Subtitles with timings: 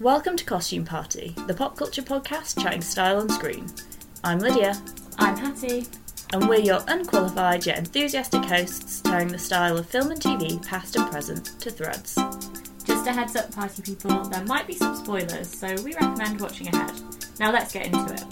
[0.00, 3.66] Welcome to Costume Party, the pop culture podcast chatting style on screen.
[4.24, 4.80] I'm Lydia,
[5.18, 5.88] I'm Hattie.
[6.32, 10.96] and we're your unqualified yet enthusiastic hosts tearing the style of film and TV, past
[10.96, 12.14] and present, to threads.
[12.82, 16.68] Just a heads up, party people, there might be some spoilers, so we recommend watching
[16.68, 16.92] ahead.
[17.38, 18.24] Now let's get into it.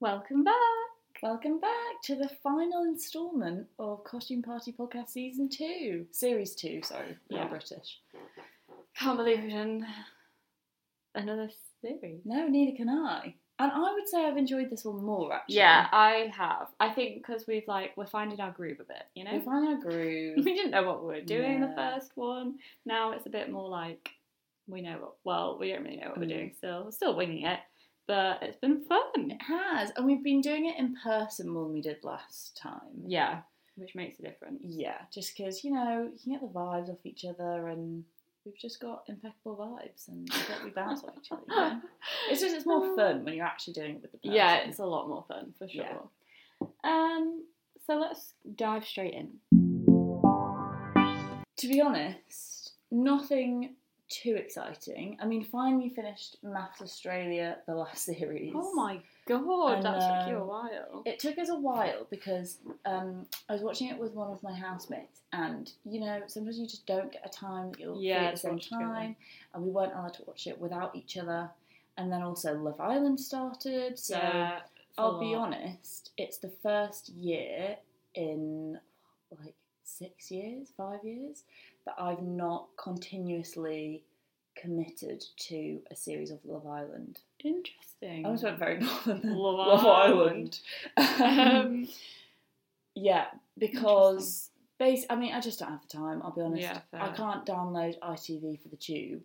[0.00, 0.71] Welcome back.
[1.22, 6.06] Welcome back to the final instalment of Costume Party Podcast Season 2.
[6.10, 7.46] Series 2, sorry, we're Yeah.
[7.48, 8.00] British.
[8.96, 9.86] Can't believe we've done
[11.14, 11.48] another
[11.80, 12.22] series.
[12.24, 13.34] No, neither can I.
[13.60, 15.56] And I would say I've enjoyed this one more, actually.
[15.56, 16.72] Yeah, I have.
[16.80, 19.32] I think because we've like we're finding our groove a bit, you know.
[19.34, 20.36] We find our groove.
[20.44, 22.58] we didn't know what we were doing the first one.
[22.84, 24.10] Now it's a bit more like
[24.66, 25.14] we know what.
[25.22, 26.28] Well, we don't really know what we're Mm.
[26.30, 26.84] doing still.
[26.84, 27.60] We're still winging it,
[28.12, 29.30] but it's been fun.
[29.30, 33.06] It has, and we've been doing it in person more than we did last time.
[33.06, 33.40] Yeah,
[33.76, 34.60] which makes a difference.
[34.62, 38.04] Yeah, just because, you know, you can get the vibes off each other and
[38.44, 40.28] we've just got impeccable vibes and
[40.62, 41.42] we bounce off each other.
[41.48, 41.80] Know?
[42.30, 44.34] It's just, it's more fun when you're actually doing it with the person.
[44.34, 45.82] Yeah, it's a lot more fun for sure.
[45.82, 46.68] Yeah.
[46.84, 47.46] Um,
[47.86, 49.30] so let's dive straight in.
[51.56, 53.76] To be honest, nothing
[54.12, 55.16] too exciting.
[55.20, 58.52] I mean, finally finished MAFS Australia, the last series.
[58.54, 61.02] Oh my god, And, that took you a um, while.
[61.06, 64.54] It took us a while because um, I was watching it with one of my
[64.54, 68.26] housemates, and you know, sometimes you just don't get a time that you'll Yeah, free
[68.26, 69.16] at the same time,
[69.54, 71.50] and we weren't allowed to watch it without each other.
[71.98, 74.60] And then also Love Island started, so yeah,
[74.96, 77.76] I'll be honest, it's the first year
[78.14, 78.78] in
[79.38, 81.44] like six years, five years,
[81.86, 84.04] that I've not continuously
[84.54, 87.18] committed to a series of Love Island.
[87.42, 88.24] Interesting.
[88.24, 89.22] I almost went very northern.
[89.36, 90.60] Love Love Island.
[90.96, 91.88] Um,
[92.94, 93.26] yeah,
[93.58, 96.20] because bas- I mean, I just don't have the time.
[96.22, 96.62] I'll be honest.
[96.62, 99.22] Yeah, I can't download ITV for the tube,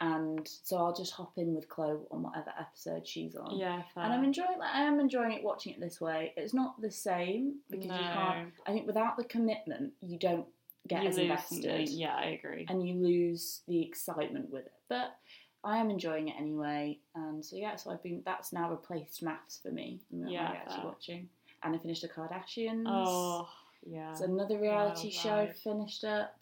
[0.00, 3.56] and so I'll just hop in with Chloe on whatever episode she's on.
[3.58, 4.04] yeah, fair.
[4.04, 6.32] And I'm enjoying like I am enjoying it watching it this way.
[6.36, 10.46] It's not the same because you can't I think without the commitment you don't
[10.88, 11.88] get You as invested.
[11.90, 12.66] Yeah, I agree.
[12.68, 14.72] and you lose the excitement with it.
[14.88, 15.16] But
[15.64, 16.98] I am enjoying it anyway.
[17.14, 20.00] And so yeah, so I've been that's now replaced MAFS for me.
[20.12, 20.84] I'm Yeah, actually fair.
[20.84, 21.28] watching.
[21.62, 22.84] And I finished the Kardashians.
[22.86, 23.48] Oh,
[23.84, 24.12] yeah.
[24.12, 25.56] It's another reality Wow, show right.
[25.56, 26.34] finished up.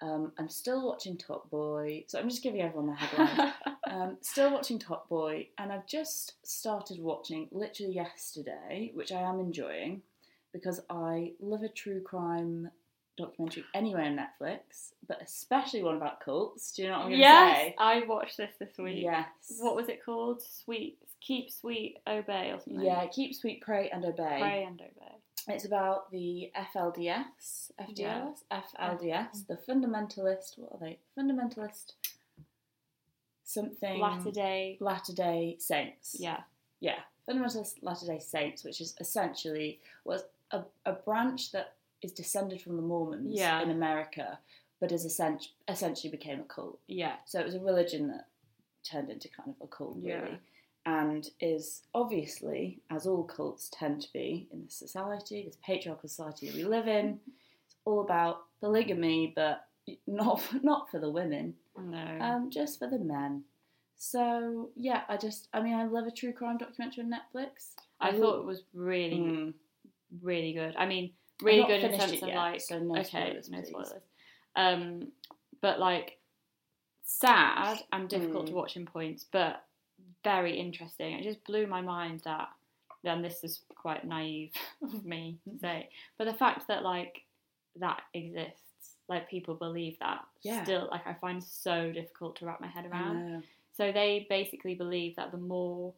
[0.00, 2.04] Um, I'm still watching Top Boy.
[2.06, 3.52] So I'm just giving everyone the headline.
[3.90, 9.40] Um, still watching Top Boy, and I've just started watching literally yesterday, which I am
[9.40, 10.02] enjoying
[10.52, 12.70] because I love a true crime
[13.18, 16.72] documentary anyway on Netflix, but especially one about cults.
[16.72, 17.74] Do you know what I'm going to yes, say?
[17.78, 19.02] I watched this this week.
[19.02, 19.26] Yes.
[19.58, 20.42] What was it called?
[20.42, 22.80] Sweet, keep sweet, obey, or something.
[22.80, 24.38] Yeah, keep sweet, pray, and obey.
[24.40, 25.14] pray and obey.
[25.48, 28.62] It's about the FLDS, FDLS, Yeah.
[28.78, 30.58] FLDS, the fundamentalist.
[30.58, 30.98] What are they?
[31.18, 31.92] Fundamentalist.
[33.44, 33.98] Something.
[33.98, 34.76] Latter Day.
[34.80, 36.16] Latter Day Saints.
[36.18, 36.40] Yeah,
[36.80, 36.98] yeah,
[37.28, 42.76] Fundamentalist Latter Day Saints, which is essentially was a, a branch that is descended from
[42.76, 43.60] the Mormons Yeah.
[43.62, 44.38] in America,
[44.80, 46.78] but is essen- essentially became a cult.
[46.86, 48.28] yeah, So it was a religion that
[48.84, 50.36] turned into kind of a cult, really, Yeah.
[50.86, 56.46] and is obviously, as all cults tend to be in this society, this patriarchal society
[56.46, 57.20] that we live in,
[57.66, 59.66] it's all about polygamy, but
[60.06, 62.18] not not for the women no.
[62.20, 63.44] um, just for the men.
[63.96, 67.74] So yeah, I just I mean I love a true crime documentary on Netflix.
[68.00, 69.54] I will- thought it was really, Mm.
[70.22, 70.76] really good.
[70.76, 71.12] I mean,
[71.42, 74.02] really good in sense of yet, like, so no okay, spoilers, no spoilers.
[74.56, 75.12] Um,
[75.60, 76.18] but like,
[77.02, 78.56] sad and difficult to Mm.
[78.56, 79.64] watch in points, but
[80.24, 81.14] very interesting.
[81.14, 82.48] It just blew my mind that.
[83.04, 87.24] Then this is quite naive of me to say, but the fact that like
[87.76, 90.64] that exists, like people believe that, Yeah.
[90.64, 93.44] still like I find so difficult to wrap my head around.
[93.72, 95.94] So they basically believe that the more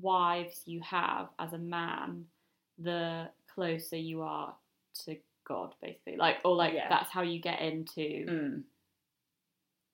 [0.00, 2.26] wives you have as a man,
[2.78, 4.56] the closer you are
[5.04, 6.16] to God, basically.
[6.16, 6.88] Like, or like Yeah.
[6.88, 8.64] that's how you get into Mm.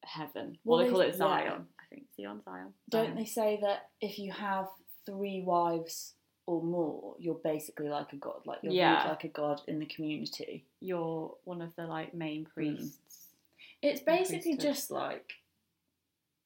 [0.04, 0.58] heaven.
[0.64, 1.46] Well, Well, they call it Zion.
[1.46, 1.82] yeah.
[1.82, 2.74] I think Zion, Zion.
[2.88, 4.68] Don't they say that if you have
[5.06, 6.14] three wives
[6.46, 9.08] or more, you're basically like a god, like you're Yeah.
[9.08, 10.66] like a god in the community.
[10.80, 12.50] You're one of the like main Mm.
[12.50, 13.34] priests.
[13.82, 15.34] It's basically just like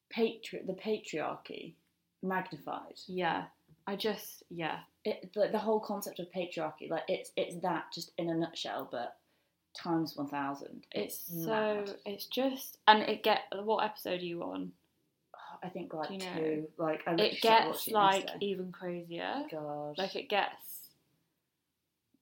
[0.09, 1.75] patri- the patriarchy
[2.21, 2.99] magnified.
[3.07, 3.47] Yeah.
[3.87, 4.79] I just yeah.
[5.03, 8.87] it like the whole concept of patriarchy like it's it's that just in a nutshell
[8.91, 9.17] but
[9.75, 14.71] times 1000 It's, it's, so it's just and it get what episode are you on?
[15.35, 16.25] Oh, i think like you know?
[16.37, 18.45] two like I It gets like yesterday.
[18.45, 19.43] even crazier.
[19.51, 20.89] god Like it gets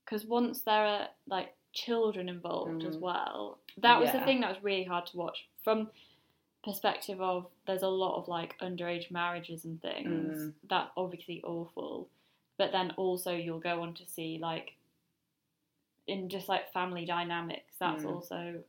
[0.05, 3.01] because once there are like children involved as Mm.
[3.01, 5.89] well, that was the thing that was really hard to watch from
[6.63, 10.53] perspective of there's a lot of like underage marriages and things Mm.
[10.69, 12.07] that's obviously awful
[12.57, 14.75] but then also you'll go on to see like
[16.07, 18.09] in just like family dynamics that's Mm.
[18.13, 18.63] also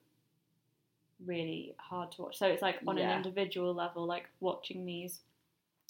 [1.27, 3.11] really hard to watch so it's like on Yeah.
[3.11, 5.21] an individual level like watching these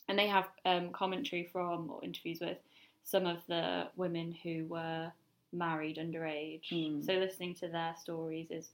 [0.09, 2.59] and they have um, commentary from or interviews with
[3.05, 5.13] some of the women who were
[5.53, 7.05] married underage Mm.
[7.05, 8.71] so listening to their stories is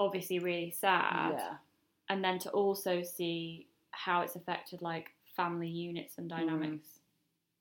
[0.00, 1.56] obviously really sad yeah.
[2.08, 6.88] And then to also see how it's affected like family units and dynamics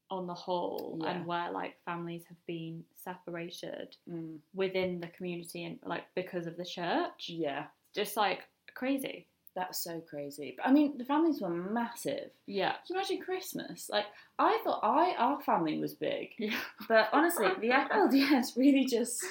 [0.09, 1.03] on the whole Mm.
[1.03, 1.11] Yeah.
[1.11, 4.39] and where like families have been separated Mm.
[4.53, 7.65] within the community and like because of the church Yeah.
[7.95, 8.41] just like
[8.75, 10.55] crazy That's so crazy.
[10.57, 12.31] But I mean, the families were massive.
[12.47, 13.87] yeah Can you imagine Christmas?
[13.89, 14.05] Like,
[14.39, 19.23] I thought I our family was big, yeah but honestly, the FLDS really just.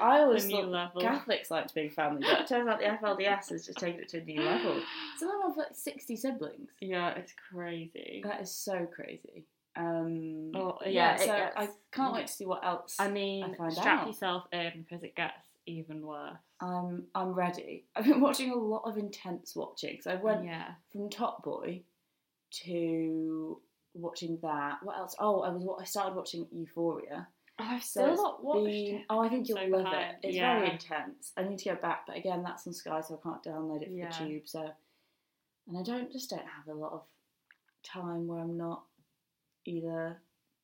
[0.00, 1.00] I always new thought level.
[1.02, 4.18] Catholics liked big family, but it turns out the FLDS has just taken it to
[4.18, 4.80] a new level.
[5.18, 6.70] Some of them have like sixty siblings.
[6.80, 9.44] yeah it's crazy That is so crazy.
[9.76, 12.96] Um, Oh, yeah, yeah, so gets- I can't wait to see what else.
[12.98, 14.06] i mean I find strap out.
[14.08, 15.34] yourself in because it gets
[15.66, 17.84] even worse I'm I'm ready.
[17.96, 20.00] I've been watching a lot of intense watching.
[20.02, 21.82] So I went yeah from Top Boy
[22.64, 23.60] to
[23.94, 24.78] watching that.
[24.82, 25.14] What else?
[25.18, 27.28] Oh, I was wa- I started watching Euphoria.
[27.60, 29.92] Oh, i've So still it's not watched been- it Oh, I think you'll so love
[29.92, 30.16] it.
[30.22, 30.58] It's Yeah.
[30.58, 31.32] very intense.
[31.36, 33.88] I need to go back, but again, that's on Sky, so I can't download it
[33.88, 34.08] for Yeah.
[34.18, 34.48] the tube.
[34.48, 34.70] So,
[35.66, 37.02] and I don't just don't have a lot of
[37.82, 38.82] time where I'm not
[39.64, 40.20] either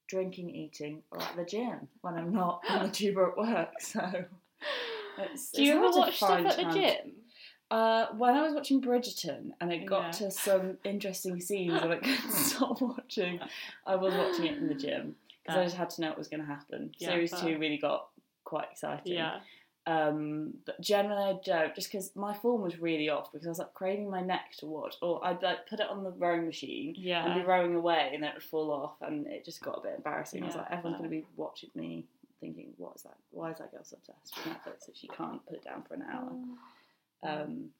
[0.07, 3.75] drinking, eating, or at the gym when I'm not on the tube or at work.
[3.81, 4.25] So,
[5.19, 7.13] it's, do you it's ever hard watch stuff at the time gym
[7.71, 10.11] Uh, when I was watching Bridgerton and it got Yeah.
[10.27, 13.41] to some interesting scenes and I couldn't stop watching,
[13.87, 16.29] I was watching it in the gym because I just had to know what was
[16.29, 16.93] going to happen.
[16.99, 17.41] yeah, Series fair.
[17.41, 18.09] two really got
[18.45, 19.13] quite exciting.
[19.15, 19.41] yeah
[19.87, 23.59] Um, but generally I don't, just because my form was really off because I was
[23.59, 26.95] like craving my neck to watch, or I'd like put it on the rowing machine
[26.97, 27.25] yeah.
[27.25, 29.83] and be rowing away and then it would fall off and it just got a
[29.83, 30.39] bit embarrassing.
[30.39, 32.07] Yeah, I was like, everyone's going to be watching me
[32.41, 33.17] thinking, what is that?
[33.31, 35.95] Why is that girl so obsessed with Netflix that she can't put it down for
[35.95, 36.33] an hour?
[37.23, 37.71] Um,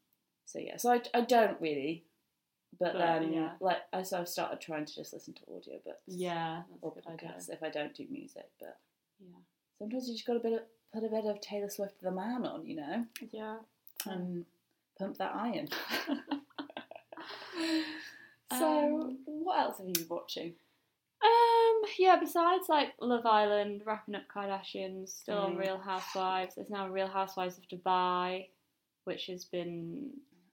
[0.47, 2.05] so yeah, so I, I don't really,
[2.79, 3.51] but, But, then yeah.
[3.61, 7.07] like I so I've started trying to just listen to audiobooks yeah a or good
[7.07, 8.49] idea podcasts if I don't do music.
[8.61, 8.79] But
[9.21, 9.37] yeah
[9.79, 10.61] sometimes you just got to bit of,
[10.93, 13.57] put a bit of Taylor Swift the Man on, you know, yeah
[14.07, 14.45] and
[14.99, 15.69] pump that iron.
[18.53, 18.67] so
[19.01, 20.55] Um, what else have you been watching?
[21.23, 25.59] Um, yeah, besides like Love Island, wrapping up Kardashians, still on Mm.
[25.61, 26.55] Real Housewives.
[26.55, 28.49] There's now Real Housewives of Dubai,
[29.05, 30.11] which has been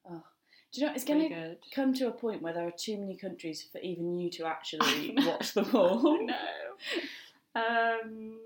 [0.10, 0.24] Oh,
[0.72, 3.16] do you know it's going to come to a point where there are too many
[3.18, 6.26] countries for even you to actually watch them all?
[6.26, 6.36] no.
[7.56, 8.40] Um,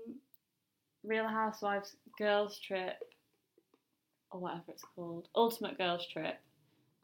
[1.04, 2.96] Real Housewives Girls Trip,
[4.30, 6.36] or whatever it's called, Ultimate Girls Trip,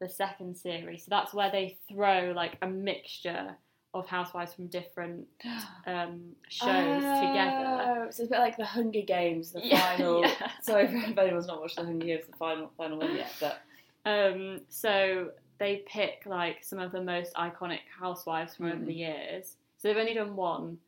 [0.01, 1.03] the second series.
[1.05, 3.55] So that's where they throw like a mixture
[3.93, 5.25] of housewives from different
[5.87, 7.63] um, shows together.
[7.85, 10.21] Oh, So it's a bit like the Hunger Games, the Yeah, final.
[10.21, 10.51] yeah.
[10.61, 13.61] Sorry if anyone's not watched the Hunger Games, the final final one yet, but
[14.05, 18.85] Um, so they pick like some of the most iconic housewives from over Mhm.
[18.85, 19.57] the years.
[19.77, 20.79] So they've only done one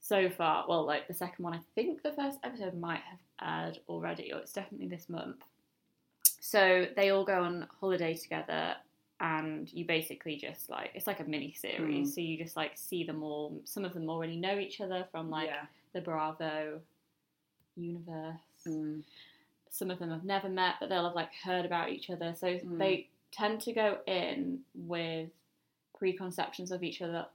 [0.00, 0.66] so far.
[0.68, 4.38] Well, like the second one, I think the first episode might have aired already, or
[4.38, 5.42] it's definitely this month.
[6.24, 8.76] So they all go on holiday together,
[9.20, 12.10] and you basically just like it's like a mini series.
[12.10, 12.14] Mm.
[12.14, 13.60] So you just like see them all.
[13.64, 15.66] Some of them already know each other from like yeah.
[15.92, 16.80] the Bravo
[17.76, 19.02] universe Mm.
[19.72, 22.34] Some of them have never met, but they'll have like heard about each other.
[22.36, 22.78] So Mm.
[22.78, 25.30] they tend to go in with
[25.98, 27.26] preconceptions of each other,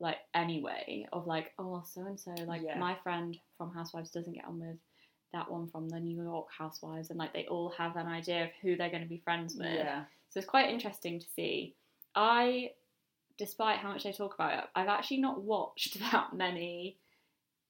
[0.00, 2.78] like anyway, of like, oh so and so, like Yeah.
[2.78, 4.78] my friend from Housewives doesn't get on with
[5.32, 8.50] that one from the New York Housewives, and like they all have an idea of
[8.60, 9.72] who they're going to be friends with.
[9.72, 10.04] Yeah.
[10.30, 11.76] So it's quite interesting to see.
[12.16, 12.72] I,
[13.38, 16.98] despite how much they talk about it, I've actually not watched that many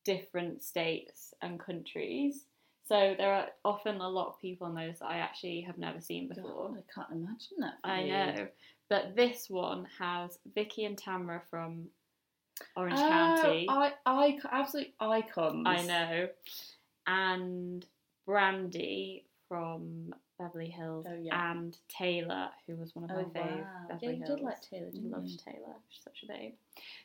[0.04, 2.46] different states and countries.
[2.92, 5.98] So there are often a lot of people on those that I actually have never
[5.98, 6.68] seen before.
[6.68, 7.78] God, I can't imagine that.
[7.82, 8.12] for I you.
[8.12, 8.48] know.
[8.90, 11.86] But this one has Vicki and Tamra from
[12.76, 13.66] Orange Oh, County.
[13.70, 15.66] I, I, absolute icons.
[15.66, 16.28] I know.
[17.06, 17.86] And
[18.28, 21.06] Brandi from Beverly Hills.
[21.08, 21.50] Oh, yeah.
[21.50, 23.86] And Taylor, who was one of Oh my fave wow.
[23.88, 24.38] Beverly Yeah, Hills.
[24.38, 25.42] did like Taylor, didn't Loved?
[25.42, 25.76] Taylor.
[25.88, 26.52] She's such a babe.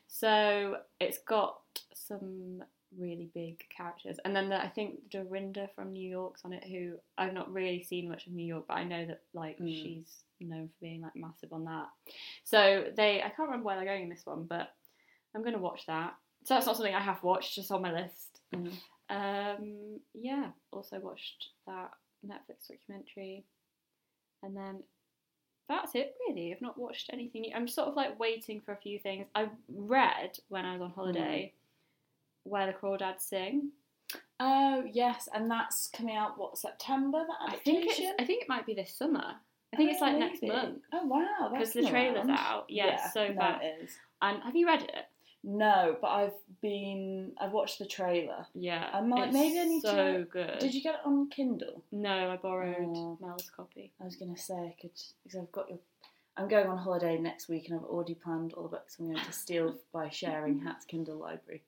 [0.06, 1.60] So it's got
[1.94, 2.62] some
[2.96, 4.18] really big characters.
[4.24, 7.82] And then the, I think Dorinda from New York's on it, who I've not really
[7.82, 9.68] seen much of New York, but I know that like Mm.
[9.74, 11.88] she's known for being like massive on that.
[12.44, 14.74] So they, I can't remember where they're going in this one, but
[15.34, 16.14] I'm going to watch that.
[16.44, 18.40] So that's not something I have watched, just on my list.
[18.54, 18.72] Mhm.
[19.10, 21.90] Um, yeah, also watched that
[22.26, 23.44] Netflix documentary,
[24.42, 24.82] and then
[25.68, 26.52] that's it really.
[26.54, 27.42] I've not watched anything.
[27.42, 27.52] new.
[27.54, 29.26] I'm sort of like waiting for a few things.
[29.34, 31.52] I read when I was on holiday
[32.48, 33.70] where the crawdads sing.
[34.40, 37.24] Oh yes, and that's coming out what September?
[37.26, 38.04] That I think adaptation.
[38.12, 39.34] it's, I think it might be this summer.
[39.72, 42.30] I think it's Oh, like next month Oh wow, because the trailer's around.
[42.30, 42.66] out.
[42.68, 43.60] Yeah, it's so no, far.
[43.62, 43.90] it is.
[44.22, 45.04] And have you read it?
[45.44, 47.32] No, but I've been.
[47.40, 48.46] I've watched the trailer.
[48.54, 50.58] Yeah, I might- it's maybe I need so to- So good.
[50.58, 51.84] Did you get it on Kindle?
[51.92, 53.18] No, I borrowed Oh.
[53.20, 53.92] Mel's copy.
[54.00, 54.90] I was gonna say I could
[55.22, 55.78] because I've got your.
[56.36, 59.24] I'm going on holiday next week and I've already planned all the books I'm going
[59.24, 61.64] to steal by sharing Hat's Kindle library.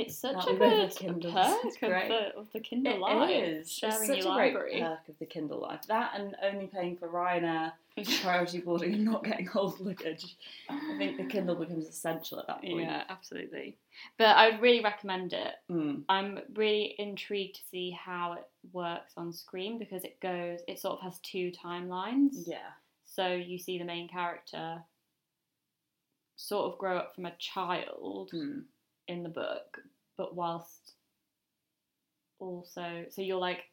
[0.00, 1.32] It's such a good Kindles.
[1.32, 3.30] perk of the, of the Kindle It life.
[3.30, 3.70] is.
[3.72, 5.80] Sharing it's such a great perk of the Kindle life.
[5.88, 7.72] That and only paying for Ryanair
[8.22, 10.36] priority boarding and not getting hold luggage.
[10.68, 12.80] I think the Kindle becomes essential at that point.
[12.80, 13.76] Yeah, absolutely.
[14.18, 15.54] But I would really recommend it.
[15.70, 16.02] Mm.
[16.08, 20.98] I'm really intrigued to see how it works on screen because it goes, it sort
[20.98, 22.46] of has two timelines.
[22.46, 22.70] Yeah.
[23.04, 24.82] So you see the main character
[26.36, 28.62] sort of grow up from a child Mm.
[29.10, 29.82] In the book,
[30.16, 30.92] but whilst
[32.38, 33.64] also, so you're like,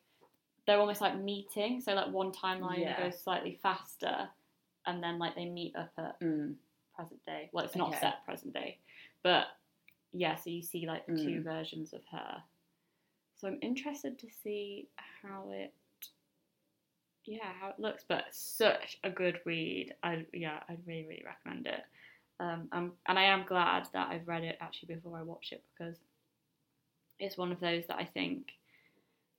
[0.66, 1.80] they're almost like meeting.
[1.80, 2.98] So like one timeline Yeah.
[2.98, 4.28] goes slightly faster,
[4.86, 6.56] and then like they meet up at Mm.
[6.96, 7.50] present day.
[7.54, 8.00] Well, it's not Okay.
[8.00, 8.80] set present day,
[9.24, 9.48] but
[10.12, 10.36] yeah.
[10.36, 11.44] So you see like two Mm.
[11.44, 12.44] versions of her.
[13.36, 14.90] So I'm interested to see
[15.22, 15.74] how it,
[17.26, 18.04] yeah, how it looks.
[18.04, 19.96] But such a good read.
[20.04, 21.84] I yeah, I'd really really recommend it.
[22.40, 25.64] Um, um, and I am glad that I've read it actually before I watched it
[25.78, 25.96] because
[27.20, 28.52] it's one of those that I think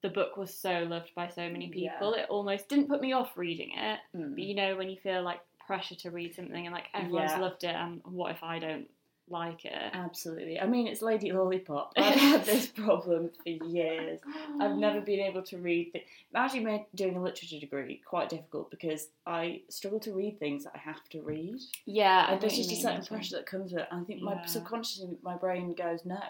[0.03, 1.93] the book was so loved by so many Yeah.
[1.93, 2.15] people.
[2.15, 4.01] It almost didn't put me off reading it.
[4.15, 4.35] Mm.
[4.35, 7.41] But you know, when you feel like pressure to read something and like everyone's Yeah.
[7.41, 8.91] loved it, and what if I don't
[9.31, 9.73] like it?
[9.93, 10.59] Absolutely.
[10.61, 11.93] I mean, it's Lady Lollipop.
[11.97, 14.21] I've had this problem for years.
[14.61, 15.93] I've never been able to read.
[15.93, 20.39] Th- it actually made doing a literature degree quite difficult because I struggle to read
[20.39, 21.59] things that I have to read.
[21.87, 23.89] Yeah, I And there's just a certain pressure that comes with it.
[23.91, 24.45] I think my Yeah.
[24.47, 26.21] subconsciously, my brain goes, no,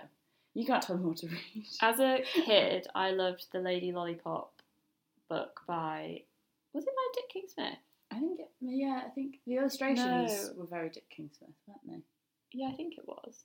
[0.55, 1.67] you can't tell me what to read.
[1.83, 4.53] As a kid, I loved the Lady Lollipop
[5.29, 6.23] book by
[6.73, 7.79] was it by Dick King Smith?
[8.11, 9.99] I think, it, yeah, I think the illustrations
[10.33, 10.53] No.
[10.57, 12.03] were very Dick King Smith, weren't they?
[12.53, 13.45] Yeah, I think it was.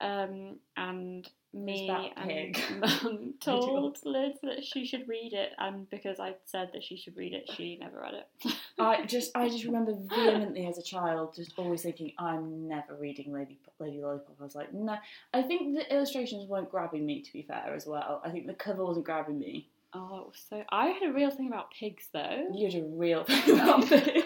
[0.00, 2.62] Um, and me and pig.
[2.80, 7.16] mum told Liz that she should read it, and because I said that she should
[7.16, 8.54] read it, she never read it.
[8.78, 13.32] I just, I just remember vehemently as a child, just always thinking, I'm never reading
[13.32, 14.36] Lady Lady Lollipop.
[14.40, 14.96] I was like, no.
[15.34, 17.20] I think the illustrations weren't grabbing me.
[17.22, 19.68] To be fair, as well, I think the cover wasn't grabbing me.
[19.92, 20.62] oh, so.
[20.70, 22.48] I had a real thing about pigs though.
[22.54, 24.24] You had a real thing about pigs.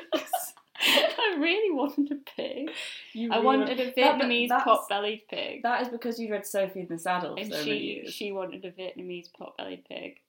[1.34, 2.70] I really wanted a pig.
[3.12, 6.80] You I really- wanted a Vietnamese that's- pot-bellied pig, That is because you read Sophie
[6.80, 10.20] in the Saddle and so she she wanted a Vietnamese pot-bellied pig.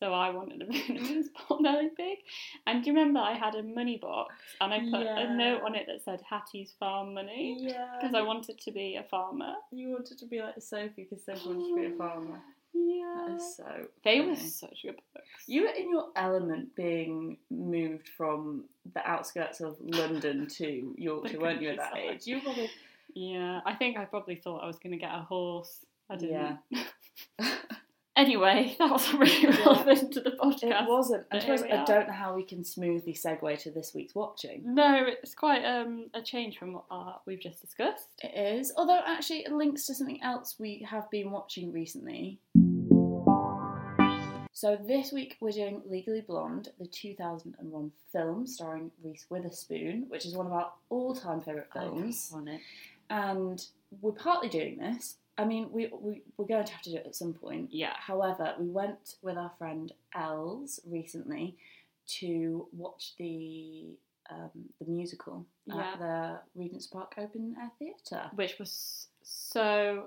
[0.00, 2.18] So I wanted a Vietnamese pot-bellied pig.
[2.66, 5.18] And do you remember I had a money box and I put Yeah.
[5.20, 8.96] a note on it that said Hattie's farm money Yeah, because I wanted to be
[8.96, 9.54] a farmer.
[9.70, 11.98] you wanted to be like Sophie because Sophie wanted to be a oh.
[11.98, 12.40] farmer.
[12.74, 13.26] Yeah.
[13.28, 13.86] That is so.
[14.04, 14.30] They funny.
[14.30, 15.28] were such good books.
[15.46, 21.62] You were in your element being moved from the outskirts of London to Yorkshire, weren't
[21.62, 22.26] you, at that age?
[22.26, 22.70] You probably.
[23.14, 25.80] Yeah, I think I probably thought I was going to get a horse.
[26.10, 26.58] I didn't.
[26.70, 27.54] Yeah.
[28.16, 30.82] Anyway, that wasn't really relevant to the podcast.
[30.82, 31.26] It wasn't.
[31.32, 34.62] I suppose I don't know how we can smoothly segue to this week's watching.
[34.64, 38.06] No, it's quite um, a change from what uh, we've just discussed.
[38.22, 42.38] It is, although actually it links to something else we have been watching recently.
[44.64, 50.34] So this week we're doing Legally Blonde, the 2001 film starring Reese Witherspoon, which is
[50.34, 52.32] one of our all-time favourite films.
[52.34, 52.62] on it.
[53.10, 53.62] And
[54.00, 55.16] we're partly doing this.
[55.36, 57.74] I mean, we, we we're going to have to do it at some point.
[57.74, 57.92] Yeah.
[57.98, 61.58] However, we went with our friend Els recently
[62.20, 63.88] to watch the
[64.30, 64.48] um,
[64.80, 65.92] the musical Yeah.
[65.92, 68.30] at the Regent's Park Open Air Theatre.
[68.34, 70.06] Which was so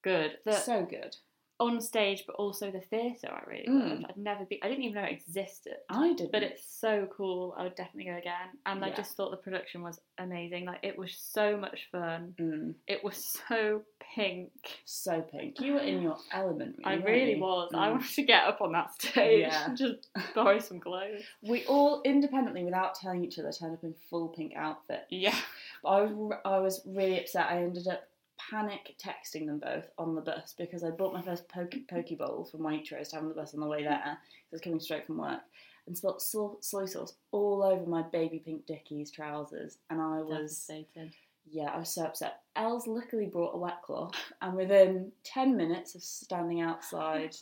[0.00, 0.38] good.
[0.46, 1.14] The So good.
[1.60, 3.28] On stage, but also the theatre.
[3.32, 3.90] I really Mm.
[4.02, 4.04] loved.
[4.10, 4.62] I'd never be.
[4.62, 5.76] I didn't even know it existed.
[5.90, 7.54] I did, But it's so cool.
[7.58, 8.48] I would definitely go again.
[8.64, 10.66] And I just thought the production was amazing.
[10.66, 12.34] Like it was so much fun.
[12.38, 13.16] mm, It was
[13.48, 13.82] so
[14.14, 14.50] pink.
[14.84, 15.60] so pink.
[15.60, 16.76] You were in your element.
[16.84, 17.72] I really was.
[17.74, 17.92] I Mm.
[17.92, 19.64] wanted to get up on that stage Yeah.
[19.68, 21.22] and just borrow some clothes.
[21.42, 25.06] We all independently, without telling each other, turned up in full pink outfits.
[25.10, 25.34] Yeah.
[25.82, 27.46] But I was, I was really upset.
[27.50, 28.02] I ended up
[28.50, 32.44] panic texting them both on the bus because I bought my first poke, poke bowl
[32.50, 34.02] from Waitrose to have on the bus on the way there.
[34.04, 34.16] I
[34.52, 35.40] was coming straight from work.
[35.86, 39.78] And spilled so- soy sauce all over my baby pink Dickies trousers.
[39.90, 41.14] And I was, Devastated.
[41.50, 42.40] Yeah, I was so upset.
[42.56, 44.12] Els luckily brought a wet cloth,
[44.42, 47.34] and within 10 minutes of standing outside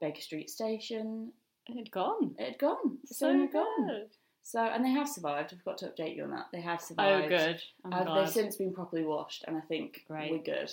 [0.00, 1.32] Baker Street Station,
[1.66, 2.36] It had gone.
[2.38, 2.98] it had gone.
[3.08, 3.86] The So gone.
[3.88, 4.10] good.
[4.48, 5.52] So, and they have survived.
[5.52, 6.46] I've got to update you on that.
[6.54, 7.26] They have survived.
[7.26, 7.62] Oh, good.
[7.92, 10.30] Uh, they've since been properly washed, and I think Great.
[10.32, 10.72] we're good.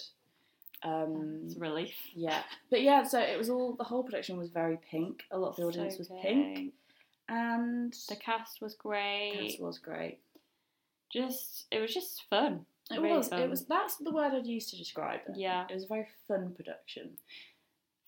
[0.83, 1.93] Um, It's a relief.
[2.13, 5.23] yeah, but yeah, so it was all the whole production was very pink.
[5.31, 6.73] A lot of the audience So was pink,
[7.27, 9.39] and The cast was great.
[9.49, 10.19] cast was great.
[11.11, 12.65] Just it was just fun.
[12.91, 13.29] It Really was.
[13.29, 13.65] It was.
[13.65, 15.35] That's the word I'd use to describe it.
[15.37, 15.65] Yeah.
[15.69, 17.17] It was a very fun production,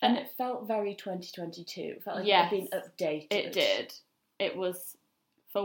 [0.02, 1.82] and it felt very 2022.
[1.82, 2.54] It felt like Yes.
[2.54, 3.28] it had been updated.
[3.32, 3.94] It did.
[4.40, 4.96] It was,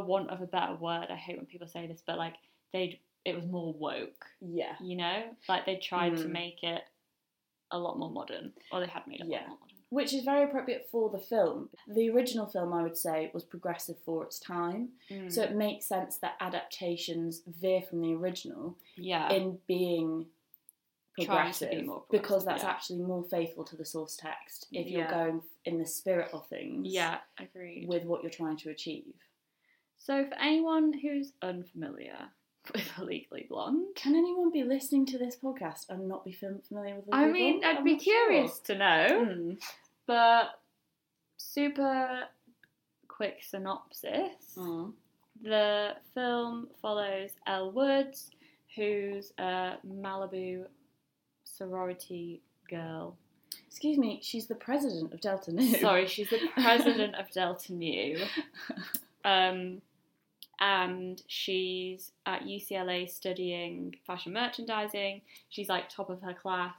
[0.01, 2.35] for want of a better word, I hate when people say this, but like
[2.73, 4.27] they, it was more woke.
[4.41, 4.75] Yeah.
[4.81, 6.33] You know, like they tried to Mm.
[6.33, 6.83] make it
[7.71, 9.41] a lot more modern, or they had made it a Yeah.
[9.41, 9.77] lot more modern.
[9.91, 11.69] Which is very appropriate for the film.
[11.87, 14.91] The original film, I would say, was progressive for its time.
[15.11, 15.31] Mm.
[15.31, 20.25] So it makes sense that adaptations veer from the original yeah, in being
[21.19, 22.71] to be progressive, because that's yeah.
[22.71, 26.87] actually more faithful to the source text if you're going in the spirit of things
[26.89, 27.87] yeah, agreed.
[27.87, 29.13] with what you're trying to achieve.
[30.05, 32.17] So for anyone who's unfamiliar
[32.75, 36.97] with Legally Blonde, Can anyone be listening to this podcast and not be fam- familiar
[36.97, 37.05] with?
[37.13, 37.65] I Legally mean, Blonde?
[37.77, 39.07] I'd I'm be not curious to know.
[39.11, 39.59] Mm.
[40.07, 40.59] But
[41.37, 42.25] super
[43.07, 44.57] quick synopsis.
[44.57, 44.93] Mm.
[45.43, 48.31] The film follows Elle Woods,
[48.75, 50.65] who's a Malibu
[51.45, 53.17] sorority girl.
[53.69, 55.77] Excuse me, she's the president of Delta Nu.
[55.79, 58.19] Sorry, she's the president of Delta Nu.
[59.25, 59.81] Um,
[60.63, 65.21] and she's at UCLA studying fashion merchandising.
[65.49, 66.75] She's like top of her class,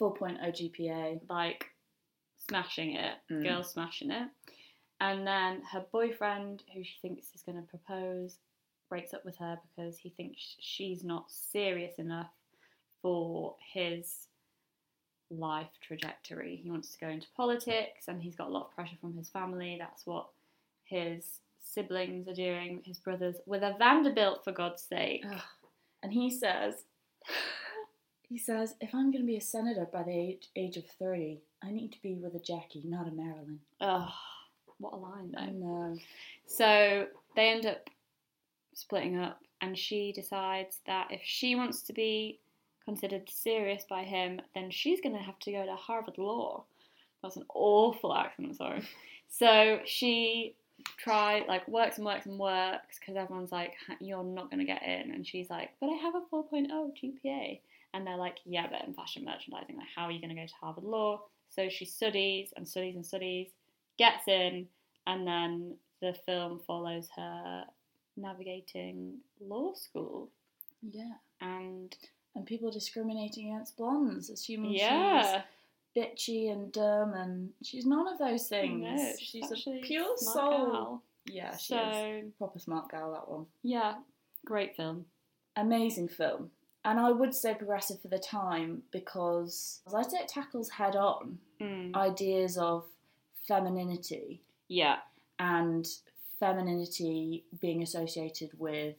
[0.00, 1.20] 4.0 GPA.
[1.30, 1.66] like
[2.36, 3.42] smashing it, Mm.
[3.44, 4.28] girl smashing it.
[5.00, 8.38] And then her boyfriend, who she thinks is going to propose,
[8.88, 12.30] breaks up with her because he thinks she's not serious enough
[13.00, 14.26] for his
[15.30, 16.56] life trajectory.
[16.56, 19.28] He wants to go into politics and he's got a lot of pressure from his
[19.28, 19.76] family.
[19.78, 20.30] That's what
[20.84, 21.40] his
[21.78, 25.24] siblings are doing, his brothers, with a Vanderbilt, for God's sake.
[25.30, 25.40] Ugh.
[26.02, 26.74] And he says,
[28.22, 31.38] he says, if I'm going to be a senator by the age, age of 30,
[31.62, 33.60] I need to be with a Jackie, not a Marilyn.
[33.80, 34.10] Ugh,
[34.78, 35.40] what a line, though.
[35.40, 35.96] I know.
[36.46, 37.88] So they end up
[38.74, 42.40] splitting up, and she decides that if she wants to be
[42.84, 46.64] considered serious by him, then she's going to have to go to Harvard Law.
[47.22, 48.82] That's an awful accent, sorry.
[49.28, 50.54] So she
[50.96, 54.82] try like works and works and works because everyone's like, you're not going to get
[54.82, 57.60] in, and she's like, but I have a 4.0 GPA,
[57.94, 60.46] and they're like, yeah, but in fashion merchandising, like, how are you going to go
[60.46, 61.22] to Harvard Law?
[61.50, 63.48] So she studies and studies and studies,
[63.98, 64.66] gets in,
[65.06, 67.64] and then the film follows her
[68.16, 70.28] navigating law school
[70.82, 71.12] Yeah.
[71.40, 71.96] and
[72.36, 75.42] And people discriminating against blondes, assuming yeah she's
[75.98, 78.82] bitchy and dumb, and she's none of those things.
[78.82, 80.50] no, she's actually a pure soul.
[80.72, 81.02] gal.
[81.26, 82.32] Yeah, she so is.
[82.38, 83.46] Proper smart gal, that one.
[83.62, 83.94] yeah
[84.44, 85.04] great film
[85.56, 86.50] amazing film.
[86.84, 90.96] And I would say progressive for the time because as I'd say it tackles head
[90.96, 91.94] on Mm.
[91.96, 92.84] ideas of
[93.48, 94.98] femininity yeah
[95.40, 95.84] and
[96.38, 98.94] femininity being associated with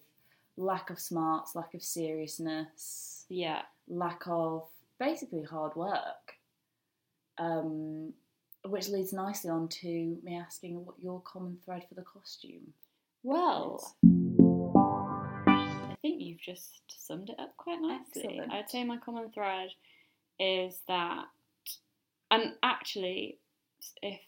[0.58, 4.68] lack of smarts, lack of seriousness, yeah lack of
[5.00, 6.19] basically hard work.
[7.40, 8.14] Um,
[8.66, 12.74] which leads nicely on to me asking what your common thread for the costume
[13.24, 13.96] well.
[15.48, 18.24] I think you've just summed it up quite nicely.
[18.26, 18.52] Excellent.
[18.52, 19.70] I'd say my common thread
[20.40, 21.26] is that,
[22.32, 23.38] and actually,
[24.02, 24.20] if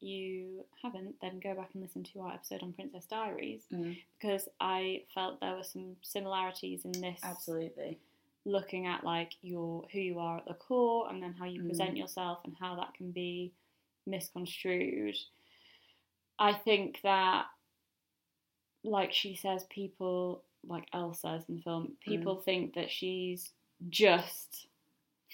[0.00, 4.48] you haven't, then go back and listen to our episode on Princess Diaries Mm, because
[4.60, 7.20] I felt there were some similarities in this.
[7.22, 7.98] absolutely.
[8.48, 11.66] Looking at like your who you are at the core, and then how you Mm.
[11.68, 13.52] present yourself, and how that can be
[14.06, 15.16] misconstrued.
[16.38, 17.46] I think that,
[18.82, 23.52] like she says, people like Elle says in the film, people think that she's
[23.88, 24.67] just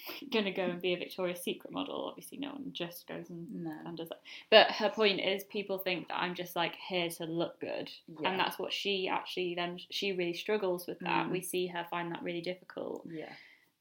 [0.33, 2.05] gonna go and be a Victoria's Secret model.
[2.09, 3.73] Obviously, no one just goes and, No.
[3.85, 4.21] and does that.
[4.49, 8.29] But her point is, people think that I'm just like here to look good, Yeah.
[8.29, 11.27] and that's what she actually then she really struggles with that.
[11.27, 11.31] Mm.
[11.31, 13.33] We see her find that really difficult Yeah.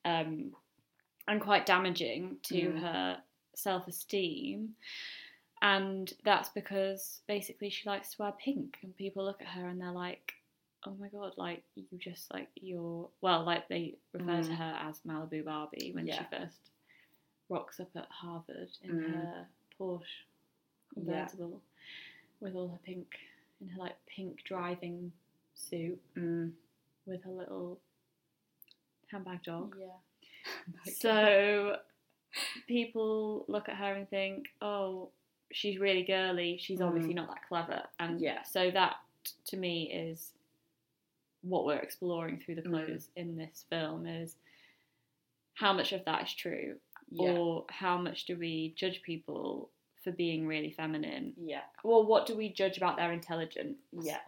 [0.04, 0.54] um,
[1.26, 2.80] and quite damaging to Mm.
[2.80, 3.22] her
[3.54, 4.76] self esteem.
[5.62, 9.80] And that's because basically she likes to wear pink, and people look at her and
[9.80, 10.34] they're like,
[10.86, 14.56] oh my god, like you just like you're well, like they refer to Mm.
[14.56, 16.18] her as Malibu Barbie when Yeah.
[16.30, 16.70] she first
[17.48, 19.12] rocks up at Harvard in Mm.
[19.14, 20.02] her Porsche
[20.96, 21.02] Yeah.
[21.26, 21.62] convertible
[22.40, 23.18] with all her pink,
[23.60, 25.12] in her like pink driving
[25.54, 26.52] suit Mm.
[27.06, 27.80] with her little
[29.10, 29.76] handbag dog.
[29.78, 29.86] Yeah.
[30.84, 31.80] So
[32.66, 35.10] people look at her and think, oh,
[35.52, 36.58] she's really girly.
[36.58, 37.82] She's obviously not that clever.
[37.98, 38.42] And Yeah.
[38.42, 38.96] so that
[39.46, 40.32] to me is
[41.44, 42.70] what we're exploring through the Mm.
[42.86, 44.36] clothes in this film is
[45.54, 46.76] how much of that is true
[47.10, 47.30] yeah.
[47.32, 49.70] or how much do we judge people
[50.02, 51.62] for being really feminine yeah.
[51.84, 54.20] well what do we judge about their intelligence Yeah.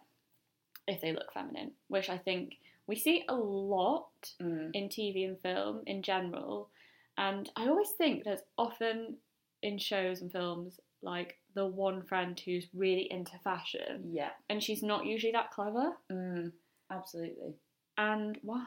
[0.86, 4.08] if they look feminine which i think we see a lot
[4.40, 4.70] Mm.
[4.74, 6.70] in tv and film in general
[7.18, 9.16] and i always think there's often
[9.62, 14.30] in shows and films like the one friend who's really into fashion Yeah.
[14.48, 16.52] and she's not usually that clever Mm.
[16.90, 17.54] Absolutely.
[17.98, 18.66] and why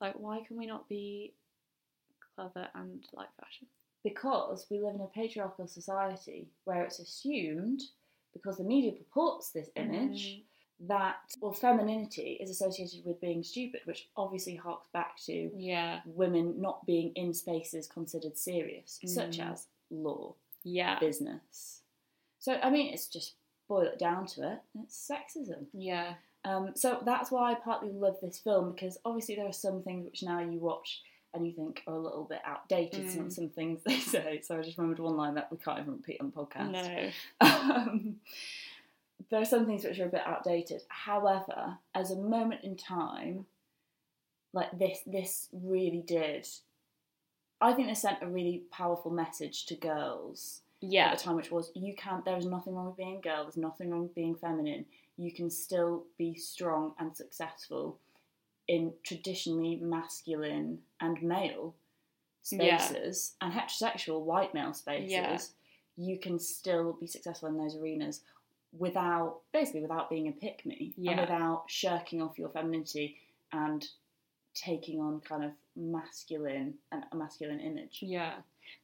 [0.00, 1.34] like why can we not be
[2.34, 3.66] clever and like fashion
[4.04, 7.82] because we live in a patriarchal society where it's assumed,
[8.32, 10.42] because the media purports this image,
[10.86, 16.60] that well, femininity is associated with being stupid, which obviously harks back to yeah women
[16.60, 19.50] not being in spaces considered serious, such Mm.
[19.52, 21.82] as law, yeah business.
[22.38, 23.34] So I mean, it's just
[23.68, 24.58] boil it down to it.
[24.84, 25.66] It's sexism.
[25.72, 29.82] yeah Um, so that's why I partly love this film because obviously there are some
[29.82, 31.02] things which now you watch
[31.34, 33.10] and you think are a little bit outdated.
[33.10, 33.32] Some Mm.
[33.32, 34.40] some things they say.
[34.42, 36.70] So I just remembered one line that we can't even repeat on the podcast.
[36.70, 38.16] no Um,
[39.30, 40.82] there are some things which are a bit outdated.
[40.88, 43.46] However, as a moment in time,
[44.54, 46.46] like this, this really did.
[47.60, 51.50] I think this sent a really powerful message to girls yeah at the time, which
[51.50, 52.24] was you can't.
[52.24, 53.42] There is nothing wrong with being a girl.
[53.42, 54.86] There's nothing wrong with being feminine.
[55.18, 57.98] You can still be strong and successful
[58.68, 61.74] in traditionally masculine and male
[62.50, 62.78] Yeah.
[62.78, 65.10] spaces and heterosexual white male spaces.
[65.10, 65.38] Yeah.
[65.96, 68.22] You can still be successful in those arenas
[68.72, 73.16] without basically without being a pick me and without shirking off your femininity
[73.52, 73.86] and
[74.54, 77.98] taking on kind of masculine and a masculine image.
[78.02, 78.34] Yeah.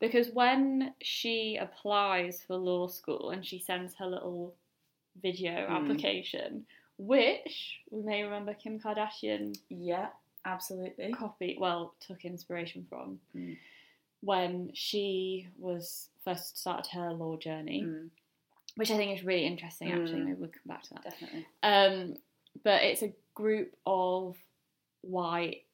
[0.01, 4.55] Because when she applies for law school and she sends her little
[5.23, 5.71] video Mm.
[5.71, 6.67] application,
[6.99, 10.11] which we may remember Kim Kardashian Yeah,
[10.45, 11.13] absolutely.
[11.13, 13.57] copied, well, took inspiration from, Mm.
[14.21, 18.11] when she was first started her law journey, Mm,
[18.77, 20.21] which I think is really interesting actually.
[20.21, 20.25] Mm.
[20.25, 21.05] Maybe we'll come back to that.
[21.05, 21.47] definitely.
[21.63, 22.17] Um,
[22.63, 24.37] but it's a group of
[25.03, 25.65] white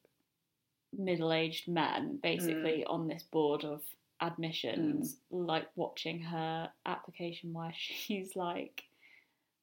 [0.93, 3.83] middle-aged men basically on this board of
[4.21, 8.85] admissions like watching her application where she's like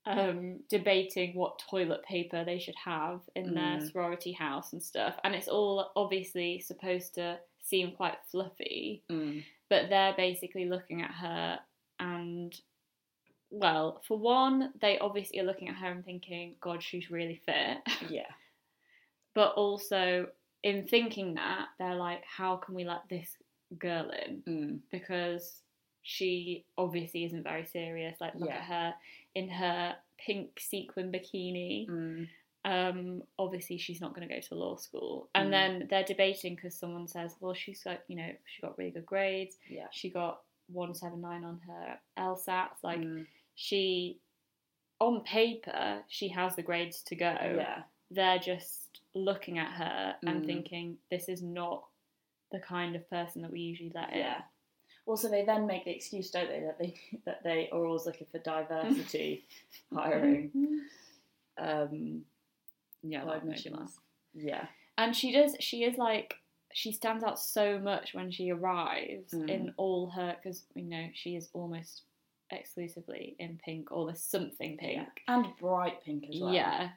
[0.08, 3.92] um, debating what toilet paper they should have in their Mm.
[3.92, 9.44] sorority house and stuff and it's all obviously supposed to seem quite fluffy Mm.
[9.70, 11.60] but they're basically looking at her
[12.00, 12.60] and
[13.50, 17.78] well for one they obviously are looking at her and thinking god she's really fit
[18.10, 18.32] Yeah.
[19.34, 20.28] but also
[20.64, 23.36] in thinking that they're like how can we let this
[23.78, 24.80] girl in Mm.
[24.92, 25.62] because
[26.04, 28.56] she obviously isn't very serious like look Yeah.
[28.58, 28.94] at her
[29.40, 29.96] in her
[30.26, 32.28] pink sequin bikini Mm.
[32.66, 35.30] um, obviously she's not going to go to law school.
[35.36, 35.52] And Mm.
[35.58, 39.06] then they're debating because someone says, well, she's got, you know, she got really good
[39.06, 39.56] grades.
[39.70, 39.88] Yeah.
[39.92, 42.84] She got 179 on her LSATs.
[42.84, 43.26] Like, Mm.
[43.56, 44.20] she,
[45.00, 47.32] on paper, she has the grades to go.
[47.66, 47.84] yeah.
[48.12, 50.46] They're just looking at her and Mm.
[50.46, 51.88] thinking, this is not
[52.52, 54.20] the kind of person that we usually let in.
[55.08, 56.94] Also, they then make the excuse, don't they, that they
[57.26, 59.46] that they are always looking for diversity
[59.96, 60.52] hiring.
[61.58, 62.22] Um,
[63.02, 63.98] Yeah, for that made me laugh.
[64.34, 64.66] Yeah.
[64.98, 65.56] And she does.
[65.60, 66.36] She is like
[66.74, 69.50] she stands out so much when she arrives Mm.
[69.50, 72.02] in all her because you know she is almost
[72.52, 74.98] exclusively in pink or there's something pink.
[75.28, 75.34] Yeah.
[75.36, 76.54] And bright pink as well.
[76.54, 76.90] Yeah.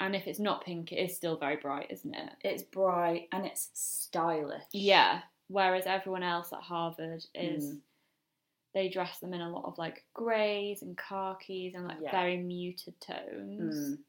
[0.00, 2.30] And if it's not pink, it is still very bright, isn't it?
[2.42, 4.62] It's bright and it's stylish.
[4.72, 5.20] Yeah.
[5.50, 7.80] Whereas everyone else at Harvard is Mm.
[8.72, 12.12] they dress them in a lot of like greys and khakis and like Yeah.
[12.12, 13.98] very muted tones.
[13.98, 14.04] Mm.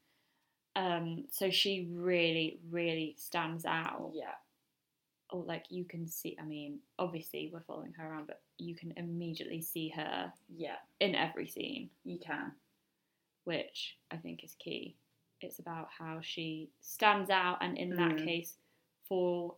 [0.74, 4.12] Um, so she really, really stands out.
[4.14, 4.34] Yeah.
[5.30, 8.92] or like you can see i mean obviously we're following her around but you can
[8.98, 10.76] immediately see her Yeah.
[11.00, 12.52] in every scene You can.
[13.44, 14.94] which i think is key
[15.40, 18.24] it's about how she stands out and in that Mm.
[18.26, 18.58] case
[19.08, 19.56] for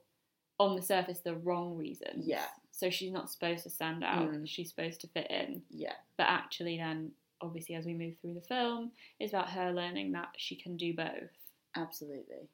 [0.59, 2.47] on the surface the wrong reasons Yeah.
[2.71, 4.49] so she's not supposed to stand out Mm.
[4.49, 5.95] she's supposed to fit in Yeah.
[6.17, 10.31] but actually then obviously as we move through the film it's about her learning that
[10.37, 11.31] she can do both
[11.77, 12.49] Absolutely.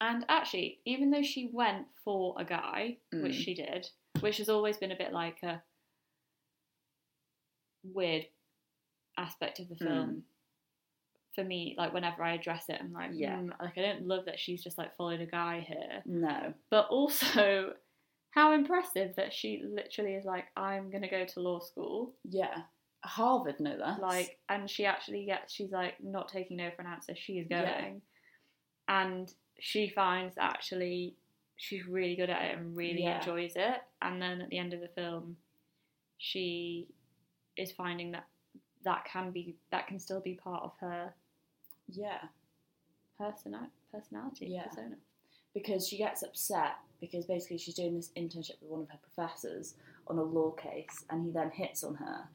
[0.00, 3.44] And actually, even though she went for a guy, which Mm.
[3.44, 5.62] she did, which has always been a bit like a
[7.84, 8.26] weird
[9.18, 10.22] aspect of the Mm.
[11.34, 13.36] For me, like whenever I address it, I'm like, Yeah.
[13.36, 16.52] "Hmm," like I don't love that she's just like followed a guy here, No.
[16.70, 17.74] but also
[18.30, 22.62] how impressive that she literally is like, I'm gonna go to law school, Yeah.
[23.04, 23.98] Harvard, no less.
[24.00, 27.46] like, and she actually gets, she's like not taking no for an answer, she is
[27.48, 27.90] going, Yeah.
[28.88, 31.16] and she finds that actually
[31.56, 33.18] she's really good at it and really Yeah.
[33.18, 35.36] enjoys it, and then at the end of the film,
[36.18, 36.88] she
[37.56, 38.26] is finding that
[38.82, 41.14] that can be that can still be part of her
[41.96, 42.28] yeah.
[43.18, 44.66] persona, personality Yeah.
[44.66, 44.96] persona.
[45.54, 49.74] because she gets upset because basically she's doing this internship with one of her professors
[50.06, 52.28] on a law case and he then hits on her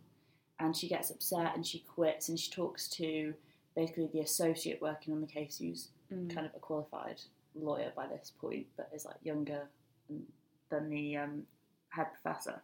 [0.60, 3.34] and she gets upset and she quits and she talks to
[3.76, 6.32] basically the associate working on the case who's Mm.
[6.32, 7.20] kind of a qualified
[7.56, 9.68] lawyer by this point but is like younger
[10.08, 10.24] than,
[10.70, 11.48] than the um,
[11.90, 12.62] head professor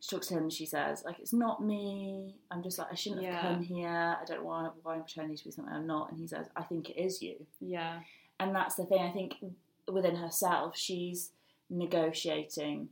[0.00, 2.34] she talks to him and she says like it's not me.
[2.50, 3.40] I'm just like i shouldn't have Yeah.
[3.42, 3.88] come here.
[4.20, 6.10] I don't know why, why i'm pretending to be something i'm not.
[6.10, 7.36] And he says i think it is you.
[7.60, 8.00] Yeah,
[8.40, 9.00] and that's the thing.
[9.02, 9.34] I think
[9.90, 11.30] within herself she's
[11.70, 12.88] negotiating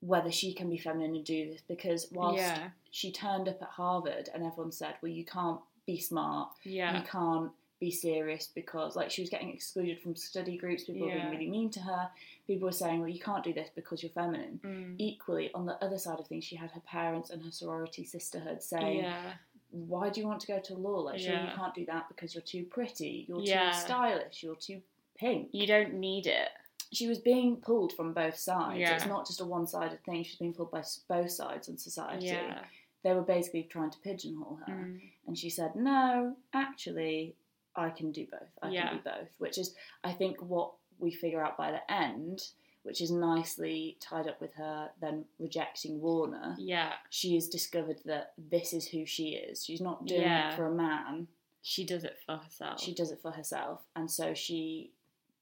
[0.00, 3.68] whether she can be feminine and do this because whilst yeah, she turned up at
[3.68, 6.50] harvard and everyone said well you can't be smart.
[6.64, 11.06] Yeah, you can't be serious because like she was getting excluded from study groups people
[11.06, 12.08] were being really mean to her
[12.46, 14.94] people were saying well you can't do this because you're feminine Mm.
[14.98, 18.62] equally on the other side of things she had her parents and her sorority sisterhood
[18.62, 19.32] saying yeah,
[19.70, 22.34] why do you want to go to law like sure you can't do that because
[22.34, 23.70] you're too pretty you're Yeah.
[23.72, 24.80] too stylish you're too
[25.18, 26.48] pink you don't need it.
[26.92, 28.78] she was being pulled from both sides.
[28.78, 28.94] Yeah.
[28.94, 30.22] It's not just a one-sided thing.
[30.24, 32.26] She's being pulled by both sides in society.
[32.26, 32.64] Yeah,
[33.02, 35.00] They were basically trying to pigeonhole her, Mm.
[35.26, 37.34] and she said, "No, actually,
[37.78, 38.50] I can do both.
[38.62, 38.88] I Yeah.
[38.88, 42.50] can do both." Which is, I think, what we figure out by the end,
[42.82, 46.54] which is nicely tied up with her then rejecting Warner.
[46.58, 46.94] yeah.
[47.10, 49.64] She has discovered that this is who she is.
[49.64, 50.52] She's not doing Yeah.
[50.52, 51.28] it for a man.
[51.62, 52.80] She does it for herself.
[52.80, 54.92] She does it for herself, and so she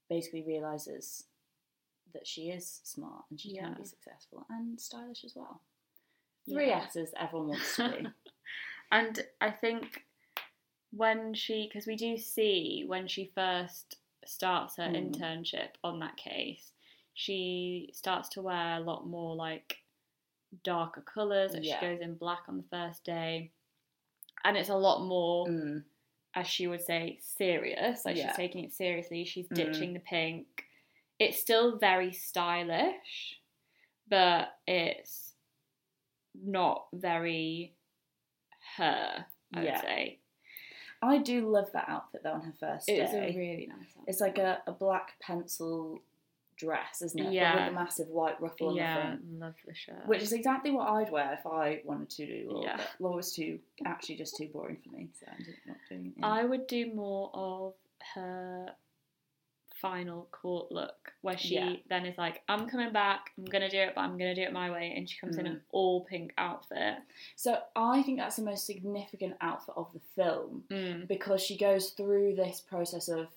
[0.09, 1.27] basically realizes
[2.15, 5.61] that she is smart and she can be successful and stylish as well.
[6.49, 6.85] Three Yeah.
[6.85, 8.07] S's everyone wants to be.
[8.93, 10.07] And I think
[10.97, 15.15] when she, because we do see when she first starts her Mm.
[15.15, 16.73] internship on that case,
[17.15, 19.77] she starts to wear a lot more like
[20.63, 21.53] darker colours.
[21.53, 21.81] Like Yeah.
[21.81, 23.51] She goes in black on the first day.
[24.45, 25.85] And it's a lot more, Mm,
[26.35, 28.05] as she would say, serious.
[28.05, 28.29] Like Yeah.
[28.29, 29.25] she's taking it seriously.
[29.25, 29.55] She's Mm.
[29.57, 30.67] ditching the pink.
[31.19, 33.41] It's still very stylish,
[34.09, 35.35] but it's
[36.35, 37.75] not very
[38.77, 39.73] her, I Yeah.
[39.73, 40.21] would say.
[41.05, 43.01] I do love that outfit though on her first day.
[43.01, 44.03] It's a really nice outfit.
[44.09, 46.01] it's like a, a black pencil
[46.57, 47.25] dress, isn't it?
[47.25, 47.65] But Yeah.
[47.65, 49.41] with a massive white ruffle on the front.
[49.41, 50.07] love the shirt.
[50.07, 52.63] Which is exactly what I'd wear if I wanted to do law.
[52.63, 52.77] Yeah.
[52.77, 55.77] But law was too actually just too boring for me, so I ended up not
[55.89, 56.23] doing it.
[56.25, 57.75] I would do more of
[58.15, 58.69] her
[59.85, 61.77] final court look, where she Yeah.
[61.91, 63.33] then is like, "I'm coming back.
[63.37, 65.45] I'm gonna do it, but I'm gonna do it my way," and she comes in
[65.45, 65.51] Mm.
[65.51, 67.01] an all pink outfit.
[67.37, 71.07] So I think that's the most significant outfit of the film Mm.
[71.07, 73.29] because she goes through this process of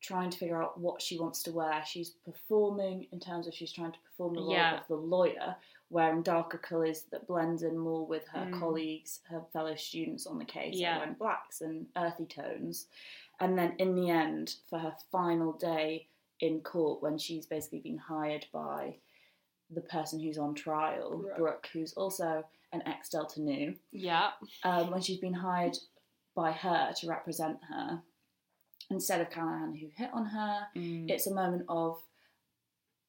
[0.00, 1.82] trying to figure out what she wants to wear.
[1.86, 4.80] She's performing in terms of she's trying to perform the role Yeah.
[4.80, 5.56] of the lawyer,
[5.88, 8.58] wearing darker colours that blends in more with her Mm.
[8.60, 10.98] colleagues, her fellow students on the case, Yeah.
[10.98, 12.86] wearing blacks and earthy tones.
[13.40, 16.08] And then in the end, for her final day
[16.40, 18.96] in court, when she's basically been hired by
[19.70, 21.36] the person who's on trial, Brooke.
[21.36, 24.30] Brooke, who's also an ex Delta Nu, Yeah,
[24.64, 25.76] um, when she's been hired
[26.34, 28.02] by her to represent her
[28.90, 30.60] instead of Callahan who hit on her.
[30.76, 31.10] Mm.
[31.10, 32.00] It's a moment of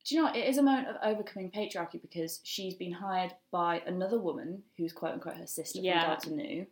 [0.05, 0.37] do you know what?
[0.37, 4.93] it is a moment of overcoming patriarchy because she's been hired by another woman who's
[4.93, 6.17] quote unquote her sister Yeah.
[6.19, 6.65] from Delta Nu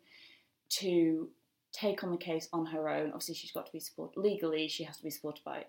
[0.80, 1.30] to
[1.76, 3.08] take on the case on her own.
[3.08, 4.68] Obviously, she's got to be supported legally.
[4.68, 5.66] She has to be supported by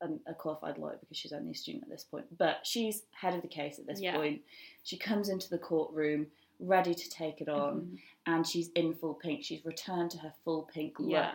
[0.00, 2.26] an, a qualified lawyer because she's only a student at this point.
[2.38, 4.14] But she's head of the case at this Yeah.
[4.16, 4.42] point.
[4.82, 6.26] She comes into the courtroom
[6.60, 7.98] ready to take it on Mhm.
[8.26, 9.42] and she's in full pink.
[9.42, 11.10] She's returned to her full pink look.
[11.10, 11.34] Yeah.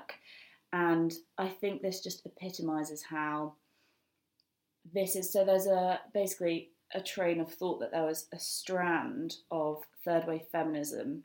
[0.72, 3.56] And I think this just epitomizes how
[4.94, 9.38] this is so there's a basically a train of thought that there was a strand
[9.52, 11.24] of third wave feminism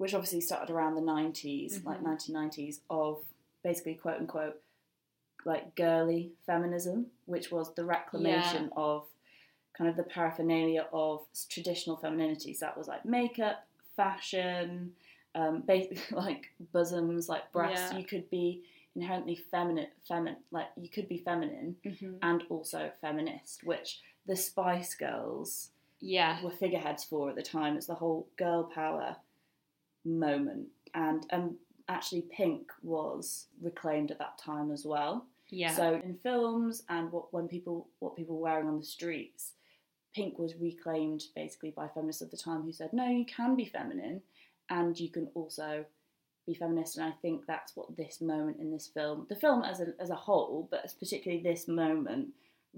[0.00, 2.04] which obviously started around the 90s like Mhm.
[2.04, 3.22] 1990s of
[3.62, 4.62] basically quote unquote
[5.44, 9.06] like girly feminism which was the reclamation of
[9.76, 14.94] kind of the paraphernalia of traditional femininity so that was like makeup fashion
[15.34, 17.98] um, basically like bosoms like breasts Yeah.
[17.98, 18.64] you could be
[18.96, 22.18] inherently feminine feminine like you could be feminine Mhm.
[22.22, 27.86] and also feminist which the spice girls Yeah, were figureheads for at the time it's
[27.86, 29.16] the whole girl power
[30.04, 31.54] moment and and
[31.88, 35.26] actually pink was reclaimed at that time as well.
[35.48, 35.74] Yeah.
[35.74, 39.52] So in films and what when people what people were wearing on the streets,
[40.14, 43.64] pink was reclaimed basically by feminists of the time who said, no, you can be
[43.64, 44.22] feminine
[44.68, 45.84] and you can also
[46.46, 46.96] be feminist.
[46.96, 50.10] And I think that's what this moment in this film, the film as a, as
[50.10, 52.28] a whole, but particularly this moment,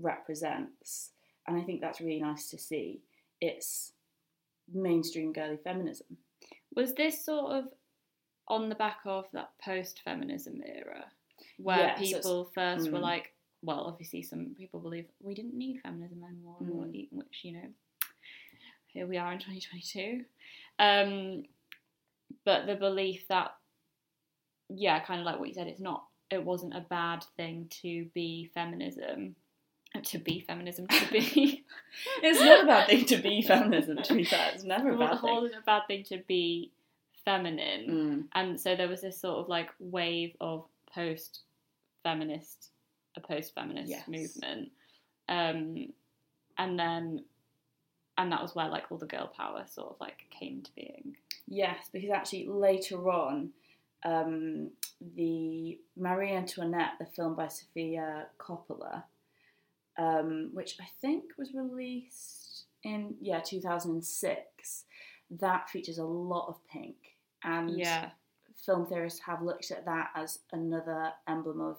[0.01, 1.11] represents.
[1.47, 3.03] And I think that's really nice to see.
[3.41, 3.93] It's
[4.73, 6.17] mainstream girly feminism.
[6.75, 7.65] Was this sort of
[8.49, 11.05] on the back of that post feminism era
[11.59, 13.03] where Yeah, so people first were mm.
[13.03, 17.09] like, well, obviously some people believe we didn't need feminism anymore, or Mm.
[17.13, 17.69] which, you know,
[18.87, 20.25] here we are in 2022.
[20.79, 21.45] Um,
[22.45, 23.57] but the belief that,
[24.69, 28.07] yeah, kind of like what you said, it's not, it wasn't a bad thing to
[28.15, 29.37] be feminism.
[30.05, 31.65] To be feminism, to be.
[32.23, 34.51] It's not a bad thing to be feminism, to be fair.
[34.55, 35.51] It's never a bad thing.
[35.57, 36.73] a bad thing to be
[37.25, 37.87] feminine.
[37.89, 38.25] Mm.
[38.35, 41.43] and so there was this sort of like wave of post
[42.03, 42.71] feminist
[43.17, 44.09] a post feminist Yes.
[44.09, 44.71] movement
[45.29, 45.93] um
[46.59, 47.25] and then
[48.19, 51.17] and that was where like all the girl power sort of like came to being
[51.47, 53.51] Yes, because actually later on,
[54.05, 54.71] um,
[55.17, 59.03] the Marie Antoinette, the film by Sofia Coppola,
[59.99, 64.85] um, which I think was released in yeah 2006,
[65.41, 66.97] that features a lot of pink,
[67.45, 68.11] and yeah
[68.67, 71.79] film theorists have looked at that as another emblem of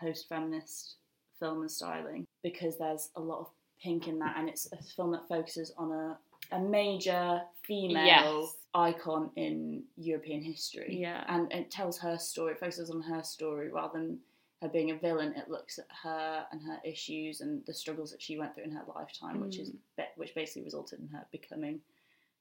[0.00, 0.96] post-feminist
[1.38, 3.46] film and styling because there's a lot of
[3.82, 6.18] pink in that, and it's a film that focuses on a
[6.52, 8.56] a major female Yes.
[8.74, 10.96] icon in European history.
[11.00, 11.22] Yeah.
[11.28, 12.52] and it tells her story.
[12.54, 14.18] It focuses on her story rather than
[14.60, 15.32] her being a villain.
[15.36, 18.72] It looks at her and her issues and the struggles that she went through in
[18.72, 20.06] her lifetime, which is Mm.
[20.16, 21.80] which basically resulted in her becoming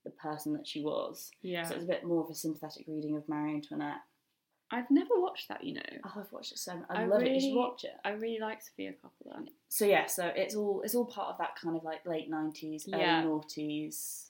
[0.03, 1.31] the person that she was.
[1.41, 4.01] yeah So it's a bit more of a sympathetic reading of Marie Antoinette.
[4.71, 6.85] i've never watched that you know Oh, I've watched it so much.
[6.89, 7.31] I, I love it.
[7.31, 7.95] You should watch it.
[8.05, 11.55] i really like sofia coppola So yeah, so it's all it's all part of that
[11.61, 13.21] kind of like late nineties, Yeah.
[13.21, 14.29] early noughties,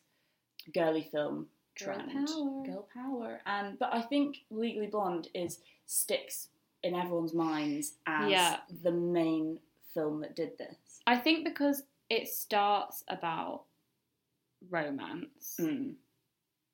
[0.73, 1.47] girly film
[1.79, 2.11] Girl trend.
[2.27, 2.65] power.
[2.65, 3.41] Girl power.
[3.45, 6.47] And but I think Legally Blonde is sticks
[6.83, 8.59] in everyone's minds as Yeah.
[8.83, 9.59] the main
[9.93, 11.01] film that did this.
[11.07, 13.63] i think because it starts about
[14.69, 15.95] romance Mm.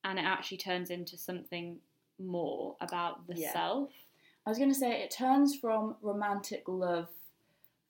[0.04, 1.80] and it actually turns into something
[2.20, 3.54] more about the Yeah.
[3.54, 3.91] self
[4.46, 7.10] I was gonna say it turns from romantic love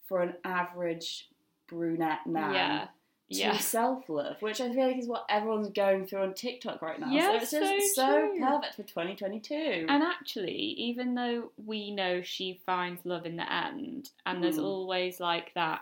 [0.08, 1.30] for an average
[1.68, 2.90] brunette man yeah to
[3.28, 7.00] yeah self love, which I feel like is what everyone's going through on TikTok right
[7.00, 7.10] now.
[7.12, 9.86] Yeah, so it's just so so perfect for 2022.
[9.90, 14.64] And actually, even though we know she finds love in the end, and there's Mm.
[14.66, 15.82] always like that,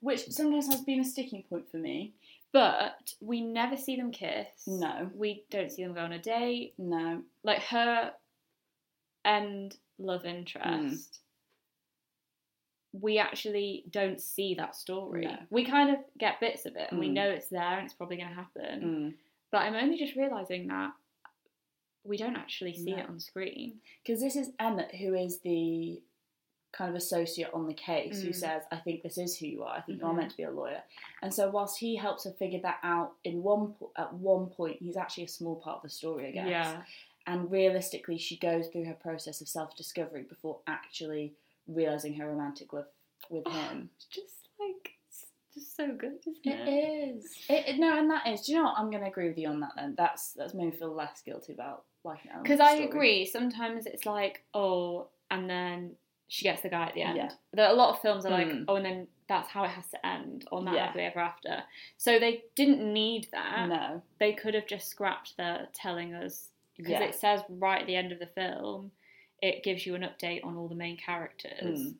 [0.00, 2.12] which sometimes has been a sticking point for me.
[2.52, 4.46] but we never see them kiss.
[4.66, 5.10] No.
[5.14, 6.74] We don't see them go on a date.
[6.76, 7.22] No.
[7.42, 8.12] Like her
[9.24, 11.18] end love interest, Mm.
[12.92, 15.24] We actually don't see that story.
[15.26, 15.36] No.
[15.50, 17.12] We kind of get bits of it, and we Mm.
[17.14, 18.80] know it's there and it's probably going to happen.
[18.82, 19.14] Mm.
[19.50, 20.92] But I'm only just realizing that
[22.04, 22.98] we don't actually see No.
[22.98, 23.80] it on screen.
[24.02, 26.02] Because this is Emmett, who is the
[26.72, 28.34] kind of associate on the case, who Mm.
[28.34, 29.76] says, I think this is who you are.
[29.76, 30.16] I think you are Mhm.
[30.16, 30.82] meant to be a lawyer.
[31.20, 34.78] And so, whilst he helps her figure that out in one po- at one point,
[34.80, 36.48] he's actually a small part of the story, I guess.
[36.48, 36.84] Yeah.
[37.26, 41.34] And realistically, she goes through her process of self discovery before actually
[41.66, 42.86] realizing her romantic love
[43.30, 43.90] with him.
[43.96, 46.68] It's just like it's just so good, isn't it?
[46.68, 47.24] It is.
[47.48, 48.42] It, it- no, and that is.
[48.42, 48.78] Do you know what?
[48.78, 49.72] I'm going to agree with you on that.
[49.76, 52.42] Then that's that's made me feel less guilty about liking it.
[52.42, 53.26] Because I agree.
[53.26, 55.92] Sometimes it's like, oh, and then
[56.28, 57.16] she gets the guy at the end.
[57.18, 57.30] Yeah.
[57.52, 58.64] There a lot of films are like, Mm.
[58.68, 60.86] oh, and then that's how it has to end, on that Yeah.
[60.86, 61.62] happily ever after.
[61.98, 63.68] So they didn't need that.
[63.68, 64.02] No.
[64.18, 67.02] They could have just scrapped the telling us because Yeah.
[67.02, 68.90] it says right at the end of the film,
[69.42, 71.80] it gives you an update on all the main characters.
[71.80, 71.94] Mm.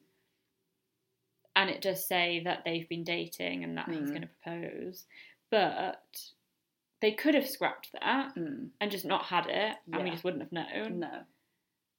[1.55, 4.09] And it does say that they've been dating and that he's Mm.
[4.09, 5.05] going to propose.
[5.51, 6.33] But
[7.01, 8.71] they could have scrapped that Mm.
[8.81, 11.01] and just not had it, and we just wouldn't have known.
[11.01, 11.27] No.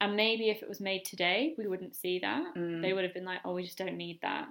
[0.02, 2.56] And maybe if it was made today, we wouldn't see that.
[2.56, 2.82] Mm.
[2.82, 4.50] They would have been like, oh, we just don't need that.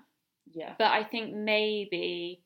[0.52, 0.74] Yeah.
[0.78, 2.42] But I think maybe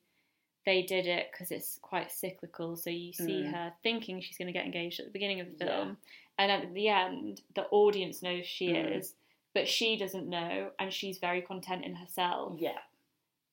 [0.65, 2.75] they did it because it's quite cyclical.
[2.75, 3.51] So you see Mm.
[3.53, 5.95] her thinking she's going to get engaged at the beginning of the Yeah.
[6.37, 8.97] And at the end, the audience knows she Mm.
[8.97, 9.15] is,
[9.53, 12.59] but she doesn't know, and she's very content in herself.
[12.59, 12.77] Yeah.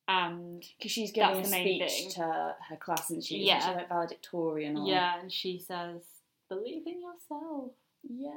[0.06, 3.38] And Because she's giving a speech to her, her class, and she?
[3.44, 3.58] Yeah.
[3.60, 4.76] She's like valedictorian.
[4.76, 6.02] Or, yeah, and she says,
[6.50, 7.70] believe in yourself.
[8.02, 8.32] Yeah.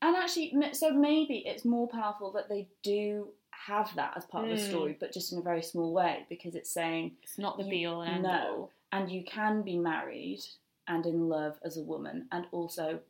[0.00, 4.50] And actually, so maybe it's more powerful that they do have that as part of
[4.50, 4.68] the Mm.
[4.68, 7.86] story, but just in a very small way, because it's saying, It's not the be
[7.86, 8.30] all and end no.
[8.56, 8.70] all.
[8.90, 10.40] and you can be married
[10.88, 13.00] and in love as a woman, and also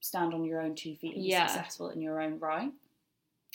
[0.00, 1.44] stand on your own two feet and Yeah.
[1.44, 2.72] be successful in your own right.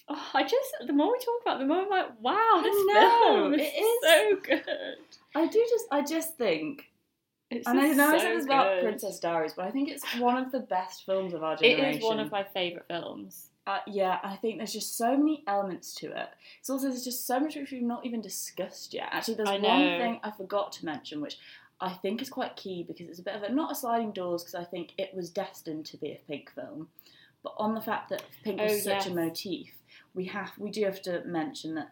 [0.08, 2.76] Oh, I just the more we talk about, it, the more I'm like, wow, this
[2.93, 4.04] film is, it is.
[4.04, 4.98] so good.
[5.36, 6.91] I do just, I just think,
[7.50, 8.82] It's and I know I so said this about.
[8.82, 11.86] Princess Diaries, but I think it's one of the best films of our generation.
[11.86, 13.50] It is one of my favourite films.
[13.68, 16.30] Uh, yeah, I think there's just so many elements to it.
[16.60, 19.10] It's also there's just so much which we've not even discussed yet.
[19.12, 21.39] Actually, there's I one thing I forgot to mention, which
[21.82, 24.43] I think is quite key because it's a bit of a not a sliding doors
[24.43, 26.88] because I think it was destined to be a pink film,
[27.43, 29.07] but on the fact that pink was Oh, such yes.
[29.07, 29.73] a motif,
[30.13, 31.91] we have we do have to mention that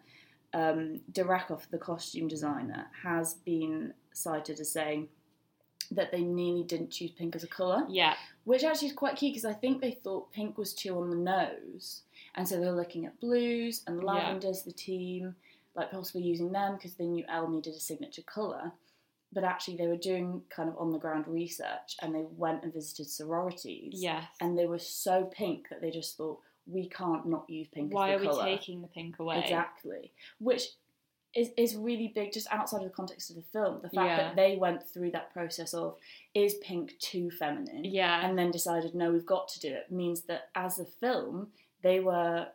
[0.54, 5.08] um, the costume designer, has been cited as saying
[5.90, 8.14] that they nearly didn't choose pink as a colour Yeah,
[8.44, 11.16] which actually is quite key because I think they thought pink was too on the
[11.16, 12.02] nose,
[12.36, 14.06] and so they were looking at blues and Yeah.
[14.06, 14.62] lavenders.
[14.62, 15.34] The team,
[15.74, 18.72] like possibly using them because they knew Elle needed a signature color,
[19.34, 22.72] but actually they were doing kind of on the ground research, and they went and
[22.72, 24.24] visited sororities, yes.
[24.40, 27.92] and they were so pink that they just thought we can't not use pink.
[27.92, 29.40] Why are the we taking the pink away?
[29.40, 30.12] Exactly.
[30.38, 30.68] Which
[31.34, 33.80] is, is really big just outside of the context of the film.
[33.82, 34.16] The fact Yeah.
[34.18, 35.96] that they went through that process of
[36.32, 37.84] is pink too feminine?
[37.84, 41.48] Yeah, And then decided no, we've got to do it means that as a film,
[41.82, 42.46] they were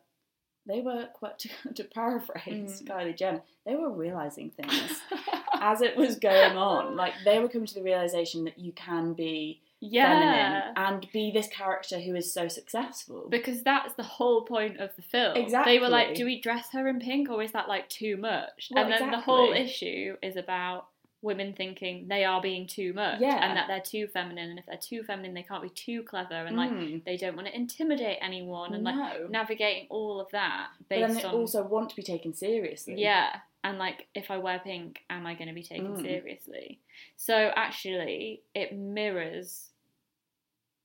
[0.65, 2.88] they were quite to, to paraphrase Mm.
[2.88, 5.01] Kylie Jenner, they were realizing things
[5.60, 6.95] as it was going on.
[6.95, 10.10] Like they were coming to the realization that you can be yeah.
[10.10, 13.28] feminine and be this character who is so successful.
[13.30, 15.36] Because that's the whole point of the film.
[15.36, 15.74] Exactly.
[15.74, 18.70] They were like, do we dress her in pink or is that like too much?
[18.72, 20.88] Well, and then the whole issue is about
[21.22, 23.43] women thinking they are being too much Yeah.
[23.45, 24.49] and that they're too feminine.
[24.51, 27.03] And if they're too feminine, they can't be too clever and like Mm.
[27.03, 31.24] they don't want to intimidate anyone and like navigating all of that but then they
[31.24, 31.36] on.
[31.36, 32.95] also want to be taken seriously.
[33.01, 36.01] Yeah, and like if I wear pink, am I going to be taken Mm.
[36.01, 36.80] seriously?
[37.17, 39.72] So actually, it mirrors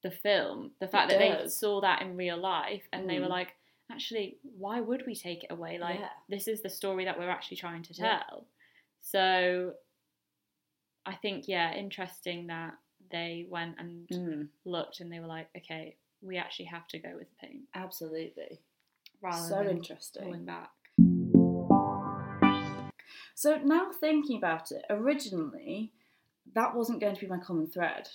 [0.02, 0.72] the film.
[0.80, 3.30] The fact It that they saw that in real life and they were Mm.
[3.30, 3.54] like,
[3.90, 5.78] actually, why would we take it away?
[5.78, 6.08] Like, Yeah.
[6.28, 8.18] this is the story that we're actually trying to Yeah.
[8.28, 8.46] tell.
[9.00, 9.74] So
[11.06, 12.74] I think, yeah, interesting that
[13.10, 17.10] they went and Mm, looked and they were like, okay, we actually have to go
[17.16, 18.60] with pink absolutely.
[19.20, 20.24] rather so interesting.
[20.24, 20.70] pulling back.
[23.34, 25.92] So now thinking about it, originally
[26.54, 28.08] that wasn't going to be my common thread.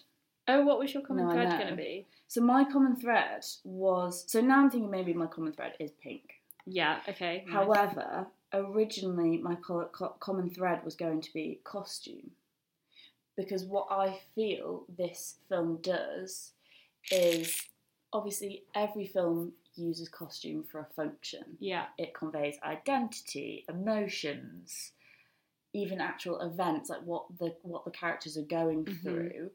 [0.47, 2.07] Oh, what was your common No, thread going to be?
[2.27, 6.41] So my common thread was so now I'm thinking maybe my common thread is pink.
[6.65, 7.43] Yeah, okay.
[7.45, 7.53] nice.
[7.53, 12.31] However, originally my co- co- common thread was going to be costume.
[13.39, 16.51] Because what I feel this film does
[17.09, 17.55] is
[18.11, 21.55] obviously every film uses costume for a function.
[21.57, 24.91] Yeah, It conveys identity, emotions,
[25.71, 29.01] even actual events like what the what the characters are going Mhm.
[29.01, 29.51] through.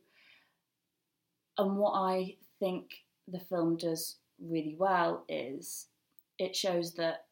[1.59, 5.89] And what I think the film does really well is
[6.39, 7.27] it shows that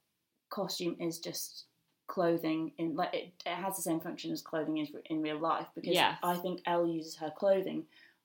[0.50, 1.64] costume is just
[2.06, 5.66] clothing in like it, it has the same function as clothing is in real life
[5.74, 6.18] because Yes.
[6.22, 7.84] I think Elle uses her clothing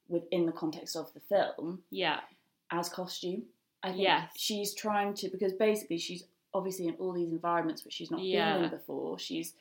[0.09, 2.19] within the context of the film yeah,
[2.71, 3.43] as costume.
[3.83, 4.31] I think Yes.
[4.35, 6.23] she's trying to because basically she's
[6.53, 8.55] obviously in all these environments which she's not Yeah.
[8.55, 9.19] been in before.
[9.19, 9.53] She's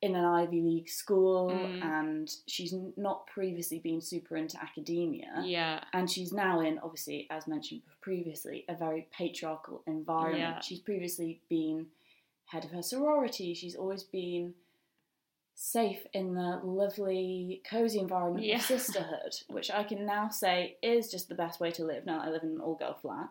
[0.00, 1.82] in an Ivy League school Mm.
[1.82, 5.42] and she's not previously been super into academia.
[5.44, 10.38] yeah, And she's now in, obviously, as mentioned previously, a very patriarchal environment.
[10.40, 10.60] Yeah.
[10.60, 11.88] She's previously been
[12.48, 13.54] head of her sorority.
[13.54, 14.54] She's always been
[15.54, 18.56] safe in the lovely, cozy environment Yeah.
[18.56, 22.18] of sisterhood, which I can now say is just the best way to live now
[22.20, 23.28] that I live in an all girl flat.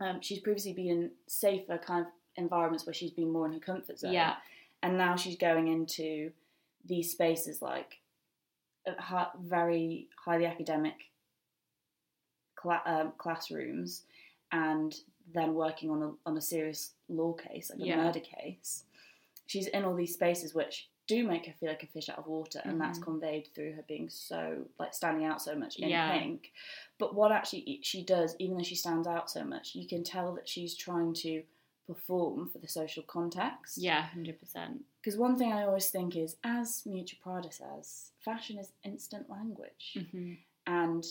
[0.00, 3.58] Um, she's previously been in safer kind of environments where she's been more in her
[3.58, 4.12] comfort zone.
[4.12, 4.36] yeah,
[4.82, 6.32] And now she's going into
[6.84, 7.98] these spaces like
[8.86, 10.94] uh, very highly academic
[12.56, 14.02] cla- um, classrooms
[14.52, 14.96] and
[15.32, 17.96] then working on a, on a serious law case, like a Yeah.
[17.96, 18.84] murder case.
[19.46, 22.26] She's in all these spaces which do make her feel like a fish out of
[22.28, 23.04] water, and that's Mhm.
[23.04, 26.16] conveyed through her being so like standing out so much in Yeah.
[26.18, 26.52] pink.
[26.98, 30.32] But what actually she does, even though she stands out so much, you can tell
[30.34, 31.42] that she's trying to
[31.88, 33.76] perform for the social context.
[33.78, 34.84] yeah, hundred percent.
[35.00, 39.94] Because one thing I always think is, as Miuccia Prada says, fashion is instant language,
[39.96, 40.34] Mm-hmm.
[40.68, 41.04] and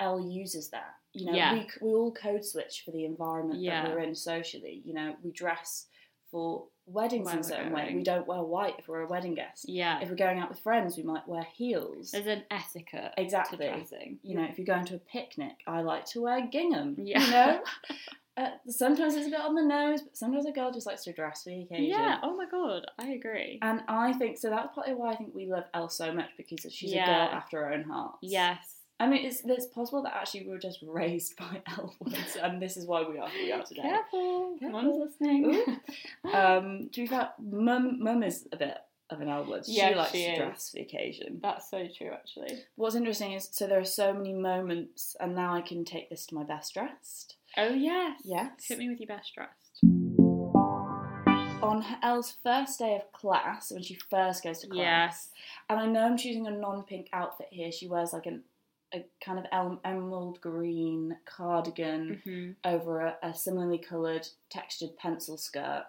[0.00, 0.94] Elle uses that.
[1.12, 1.54] You know, Yeah.
[1.54, 3.82] we, we all code switch for the environment Yeah.
[3.86, 4.82] that we're in socially.
[4.84, 5.86] You know, we dress
[6.30, 7.92] for weddings in a certain way.
[7.94, 9.68] We don't wear white if we're a wedding guest.
[9.68, 12.10] Yeah, If we're going out with friends, we might wear heels.
[12.10, 14.18] there's an etiquette Exactly.
[14.22, 16.96] You know, if you're going to a picnic, I like to wear gingham.
[16.98, 17.20] Yeah.
[17.24, 17.60] You know,
[18.36, 21.12] uh, sometimes it's a bit on the nose, but sometimes a girl just likes to
[21.12, 21.86] dress for the occasion.
[21.86, 22.18] Yeah.
[22.22, 23.58] Oh my god, I agree.
[23.62, 24.50] And I think so.
[24.50, 27.64] That's partly why I think we love Elle so much because she's a girl after
[27.64, 28.16] her own heart.
[28.20, 32.36] Yes, I mean, it's, it's possible that actually we were just raised by Elle Woods,
[32.42, 33.82] and this is why we are who we are today.
[33.82, 35.78] Careful, someone's listening.
[36.32, 38.76] Um, to be fair, Mum, Mum is a bit
[39.10, 39.28] of an.
[39.66, 40.38] Yeah, she likes she to is.
[40.38, 41.40] dress for the occasion.
[41.42, 42.58] That's so true, actually.
[42.76, 46.24] What's interesting is, so there are so many moments, and now I can take this
[46.26, 47.36] to my best dressed.
[47.58, 48.20] Oh yes.
[48.24, 48.50] Yes.
[48.66, 49.82] Hit me with your best dressed.
[51.62, 55.28] On Elle's first day of class, when she first goes to class, Yes.
[55.70, 57.72] and I know I'm choosing a non-pink outfit here.
[57.72, 58.42] She wears like an
[58.96, 65.36] a kind of el- emerald green cardigan hmm over a, a similarly coloured textured pencil
[65.36, 65.84] skirt,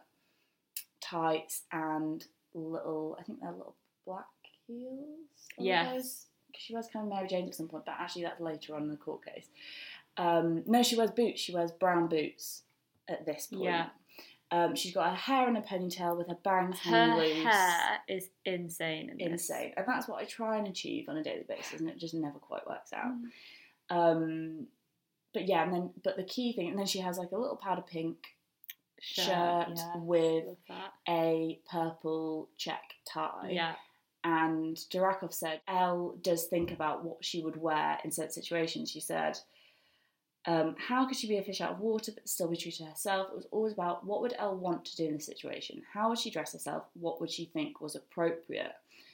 [1.01, 4.25] tights, and little I think they're little black
[4.65, 5.47] heels.
[5.57, 6.25] Yes.
[6.55, 8.89] she wears kind of Mary Jane at some point, but actually that's later on in
[8.89, 9.47] the court case.
[10.17, 11.39] Um, no, she wears boots.
[11.39, 12.63] She wears brown boots
[13.07, 13.63] at this point.
[13.63, 13.87] Yeah.
[14.49, 17.43] Um, she's got her hair in a ponytail with her bangs Her hanging loose.
[17.43, 19.09] hair is insane.
[19.19, 19.31] In.
[19.31, 19.73] Insane.
[19.75, 22.39] And that's what I try and achieve on a daily basis, and it just never
[22.39, 23.11] quite works out.
[23.91, 23.95] Mm.
[23.95, 24.67] Um,
[25.33, 27.57] but yeah, and then but the key thing, and then she has like a little
[27.57, 28.17] powder pink
[28.99, 29.95] shirt, yeah.
[29.97, 30.45] with
[31.07, 33.49] a purple check tie.
[33.51, 33.73] Yeah.
[34.23, 38.91] And de Rakoff said Elle does think about what she would wear in certain situations.
[38.91, 39.37] She said,
[40.47, 42.85] um, "How could she be a fish out of water but still be true to
[42.85, 45.83] herself?" It was always about what would Elle want to do in this situation.
[45.93, 46.85] How would she dress herself?
[46.93, 48.73] What would she think was appropriate?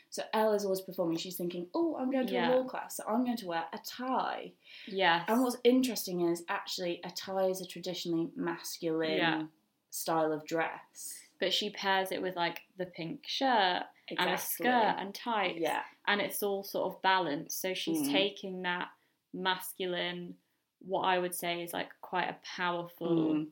[0.10, 1.18] So Elle is always performing.
[1.18, 2.52] She's thinking, "Oh, I'm going to Yeah.
[2.52, 4.54] a law class, so I'm going to wear a tie."
[4.88, 5.26] Yes.
[5.28, 9.44] And what's interesting is actually a tie is a traditionally masculine Yeah.
[9.90, 11.20] style of dress.
[11.40, 15.60] but she pairs it with like the pink shirt and a skirt and tights.
[15.60, 15.82] Yeah.
[16.08, 17.60] and it's all sort of balanced.
[17.60, 18.12] So she's Mm.
[18.12, 18.90] taking that
[19.34, 20.38] masculine,
[20.86, 23.48] what I would say is like quite a powerful Mm.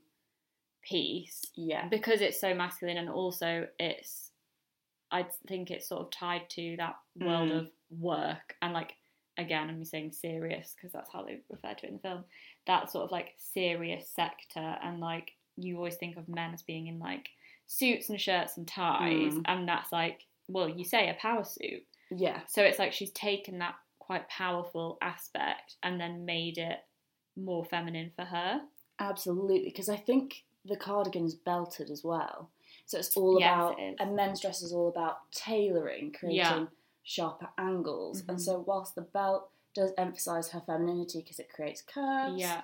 [0.84, 1.88] piece Yeah.
[1.88, 4.32] because it's so masculine, and also it's,
[5.12, 7.58] I think it's sort of tied to that world Mm.
[7.60, 8.96] of work and like
[9.38, 12.26] again, I'm saying serious because that's how they refer to it in the film.
[12.68, 16.88] That sort of like serious sector, and like you always think of men as being
[16.88, 17.30] in like
[17.66, 19.44] suits and shirts and ties, Mm.
[19.46, 21.86] and that's like, well, you say a power suit.
[22.12, 22.46] Yeah.
[22.48, 26.80] So it's like she's taken that quite powerful aspect and then made it
[27.36, 28.62] more feminine for her.
[29.00, 32.50] Absolutely, because I think the cardigan's belted as well.
[32.86, 33.96] So it's all Yes, about, it is.
[34.00, 36.66] and men's dress is all about tailoring, creating Yeah.
[37.04, 38.22] sharper angles.
[38.22, 38.30] Mhm.
[38.30, 42.62] And so, whilst the belt does emphasize her femininity because it creates curves, Yeah.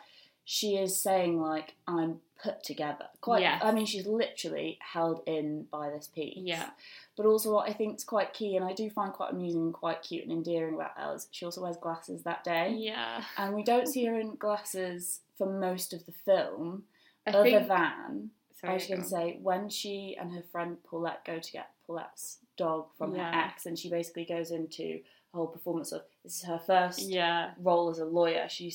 [0.50, 3.42] She is saying like, "I'm put together." Quite.
[3.42, 3.62] Yes.
[3.62, 6.38] I mean, she's literally held in by this piece.
[6.38, 6.70] Yeah.
[7.18, 9.74] But also, what I think is quite key, and I do find quite amusing and
[9.74, 12.74] quite cute and endearing about Elle is she also wears glasses that day.
[12.78, 13.24] Yeah.
[13.38, 16.84] And we don't see her in glasses for most of the film,
[17.28, 17.68] I other think.
[17.68, 18.30] than
[18.62, 21.72] sorry, I was going to say when she and her friend Paulette go to get
[21.86, 23.32] Paulette's dog from Yeah.
[23.34, 25.02] her ex, and she basically goes into
[25.34, 27.52] a whole performance of this is her first Yeah.
[27.60, 28.48] role as a lawyer.
[28.50, 28.74] She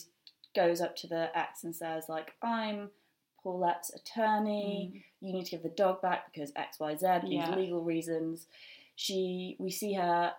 [0.55, 2.91] goes up to the ex and says like, "I'm
[3.43, 4.93] Paulette's attorney.
[4.95, 5.03] Mm.
[5.21, 7.07] You need to give the dog back because X, Y, Z.
[7.23, 7.55] These Yeah.
[7.57, 8.47] legal reasons."
[8.95, 10.35] She, we see her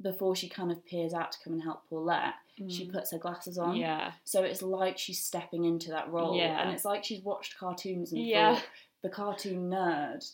[0.00, 2.34] before she kind of peers out to come and help Paulette.
[2.68, 2.92] She Mm.
[2.92, 3.76] puts her glasses on.
[3.76, 4.12] Yeah.
[4.24, 6.36] So it's like she's stepping into that role.
[6.36, 6.60] Yeah.
[6.62, 8.54] And it's like she's watched cartoons and Yeah.
[8.56, 8.64] thought
[9.02, 10.24] the cartoon nerd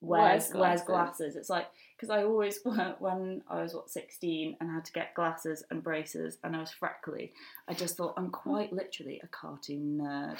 [0.00, 0.86] Wears wears wears glasses.
[0.86, 1.36] glasses.
[1.36, 1.66] It's like
[2.02, 2.58] because I always
[2.98, 6.72] when I was what sixteen and had to get glasses and braces and I was
[6.72, 7.32] freckly,
[7.68, 10.38] I just thought I'm quite literally a cartoon nerd.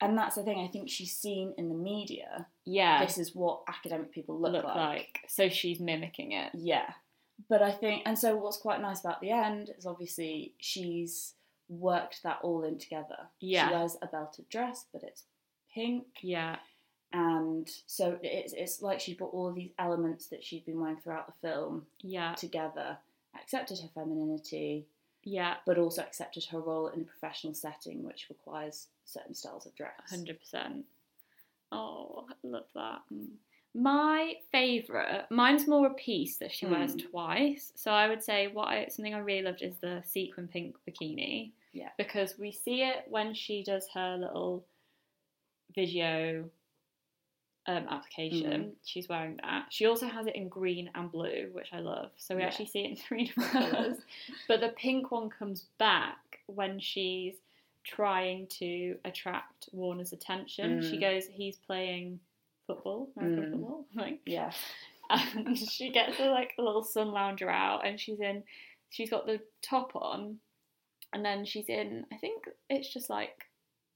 [0.00, 0.60] And that's the thing.
[0.60, 2.46] I think she's seen in the media.
[2.64, 3.04] Yeah.
[3.04, 4.76] This is what academic people look, look like.
[4.76, 5.20] like.
[5.28, 6.50] So she's mimicking it.
[6.54, 6.88] Yeah.
[7.48, 11.34] But I think, and so what's quite nice about the end is obviously she's
[11.68, 13.28] worked that all in together.
[13.40, 13.68] Yeah.
[13.68, 15.24] She wears a belted dress, but it's
[15.74, 16.04] pink.
[16.22, 16.56] Yeah.
[17.12, 20.96] And so it's, it's like she brought all of these elements that she'd been wearing
[20.96, 22.34] throughout the film Yeah.
[22.34, 22.96] together,
[23.34, 24.86] accepted her femininity,
[25.24, 25.56] Yeah.
[25.66, 30.08] but also accepted her role in a professional setting, which requires certain styles of dress.
[30.10, 30.86] Hundred percent.
[31.70, 33.02] Oh, I love that.
[33.74, 37.10] My favourite, mine's more a piece that she wears Mm.
[37.10, 37.72] twice.
[37.74, 41.52] So I would say what I, something I really loved is the sequin pink bikini.
[41.72, 41.88] Yeah.
[41.96, 44.64] Because we see it when she does her little
[45.74, 46.50] video
[47.66, 48.50] um, application.
[48.64, 48.70] Mm.
[48.84, 49.66] She's wearing that.
[49.70, 52.10] She also has it in green and blue, which I love.
[52.16, 52.48] So we Yeah.
[52.48, 53.98] actually see it in three different colours.
[54.48, 57.34] But the pink one comes back when she's
[57.84, 60.82] trying to attract Warner's attention.
[60.82, 61.00] She Mm.
[61.00, 62.20] goes, he's playing
[62.66, 63.50] football, American Mm.
[63.52, 64.52] football, like, Yeah.
[65.10, 68.42] and she gets a, like a little sun lounger out, and she's in,
[68.90, 70.38] she's got the top on,
[71.12, 73.44] and then she's in, I think it's just like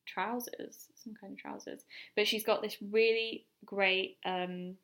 [0.06, 1.84] trousers, some kind of trousers,
[2.14, 4.76] but she's got this really great, um,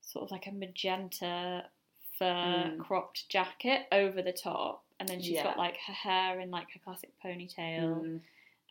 [0.00, 1.64] sort of like a magenta
[2.18, 2.24] fur
[2.74, 2.78] Mm.
[2.78, 5.42] cropped jacket over the top, and then she's Yeah.
[5.44, 8.22] got like her hair in like her classic ponytail, Mm.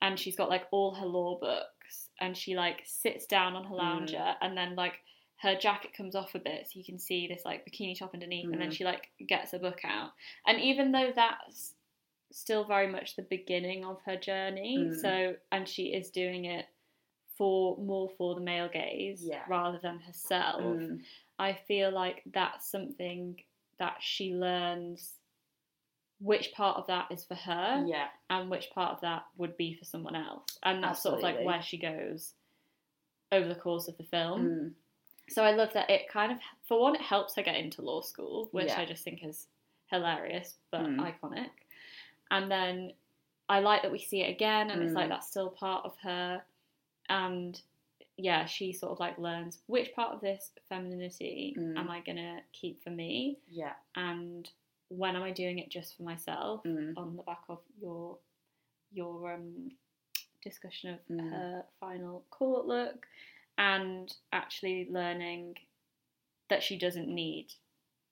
[0.02, 3.76] and she's got like all her law books, and she like sits down on her
[3.76, 3.78] Mm.
[3.78, 5.02] lounger, and then like
[5.38, 8.46] her jacket comes off a bit, so you can see this like bikini top underneath,
[8.52, 8.74] and then Mm.
[8.74, 10.14] she like gets a book out,
[10.48, 11.76] and even though that's
[12.32, 14.96] still very much the beginning of her journey, Mm.
[15.02, 16.66] so and she is doing it
[17.38, 19.44] for more for the male gaze Yeah.
[19.48, 20.62] rather than herself.
[20.62, 21.04] Mm.
[21.38, 23.44] I feel like that's something
[23.78, 25.20] that she learns
[26.20, 28.08] which part of that is for her Yeah.
[28.30, 30.58] and which part of that would be for someone else.
[30.64, 32.34] And that's sort of like where she goes
[33.34, 34.48] over the course of the film.
[34.48, 34.74] Mm.
[35.28, 38.00] So I love that it kind of, for one, it helps her get into law
[38.02, 38.80] school, which Yeah.
[38.80, 39.48] I just think is
[39.88, 41.00] hilarious but Mm.
[41.20, 41.50] iconic.
[42.32, 42.94] And then
[43.50, 45.10] I like that we see it again, and it's like Mm.
[45.10, 46.44] that's still part of her.
[47.10, 47.62] And
[48.18, 51.78] yeah, she sort of like learns which part of this femininity Mm.
[51.78, 53.76] am I gonna keep for me, Yeah.
[53.96, 54.50] and
[54.90, 56.64] when am I doing it just for myself?
[56.64, 56.94] Mm.
[56.98, 58.18] On the back of your
[58.92, 59.72] your um,
[60.42, 61.30] discussion of Mm.
[61.30, 63.08] her final court look,
[63.58, 65.58] and actually learning
[66.48, 67.54] that she doesn't need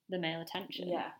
[0.10, 0.90] the male attention.
[0.90, 1.14] Yeah.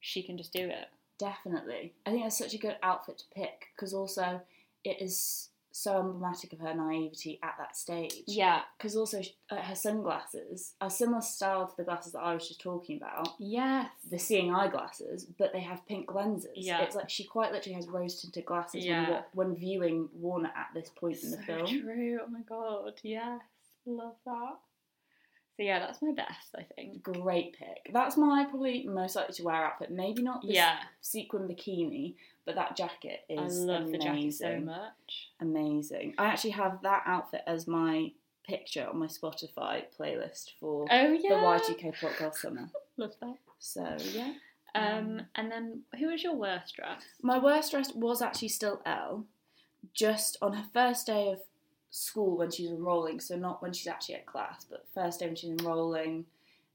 [0.00, 0.88] she can just do it.
[1.18, 1.94] Definitely.
[2.06, 4.40] I think that's such a good outfit to pick because also
[4.84, 8.14] it is so emblematic of her naivety at that stage.
[8.26, 12.34] Yeah, Because also sh- uh, her sunglasses are similar style to the glasses that I
[12.34, 13.28] was just talking about.
[13.38, 16.50] yes, The seeing eyeglasses, but they have pink lenses.
[16.56, 16.82] Yeah.
[16.82, 19.22] It's like she quite literally has rose tinted glasses Yeah.
[19.32, 21.66] when, when viewing Warner at this point in the film.
[21.66, 22.20] true.
[22.24, 23.40] Oh my god, yes,
[23.86, 24.56] love that.
[25.58, 27.02] So yeah, that's my best, I think.
[27.02, 27.92] Great pick.
[27.92, 29.90] That's my probably most likely to wear outfit.
[29.90, 32.14] Maybe not this Yeah, sequin bikini,
[32.46, 33.92] but that jacket is I love amazing.
[33.92, 35.30] the jacket so much.
[35.40, 36.14] Amazing.
[36.16, 38.12] I actually have that outfit as my
[38.46, 42.70] picture on my Spotify playlist for Oh yeah, the Y2K podcast summer.
[42.96, 43.34] love that.
[43.58, 44.34] So yeah.
[44.76, 47.02] Um, Um, and then who was your worst dress?
[47.20, 49.24] My worst dress was actually still Elle,
[49.92, 51.40] just on her first day of
[51.90, 55.36] school when she's enrolling, so not when she's actually at class, but first day when
[55.36, 56.26] she's enrolling,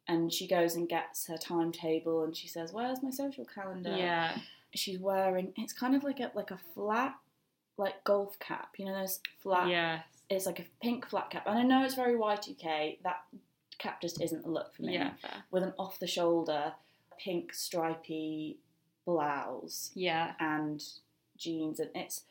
[0.07, 3.95] and she goes and gets her timetable and she says, Where's my social calendar?
[3.97, 4.37] Yeah,
[4.75, 7.15] She's wearing it's kind of like a like a flat
[7.77, 11.43] like golf cap, you know those flat yes, it's like a pink flat cap.
[11.47, 13.23] And I know it's very Y2K, that
[13.77, 14.95] cap just isn't a look for me.
[14.95, 15.43] yeah, fair.
[15.51, 16.73] With an off the shoulder
[17.19, 18.57] pink stripy
[19.05, 20.33] blouse yeah.
[20.39, 20.83] and
[21.37, 22.21] jeans and it's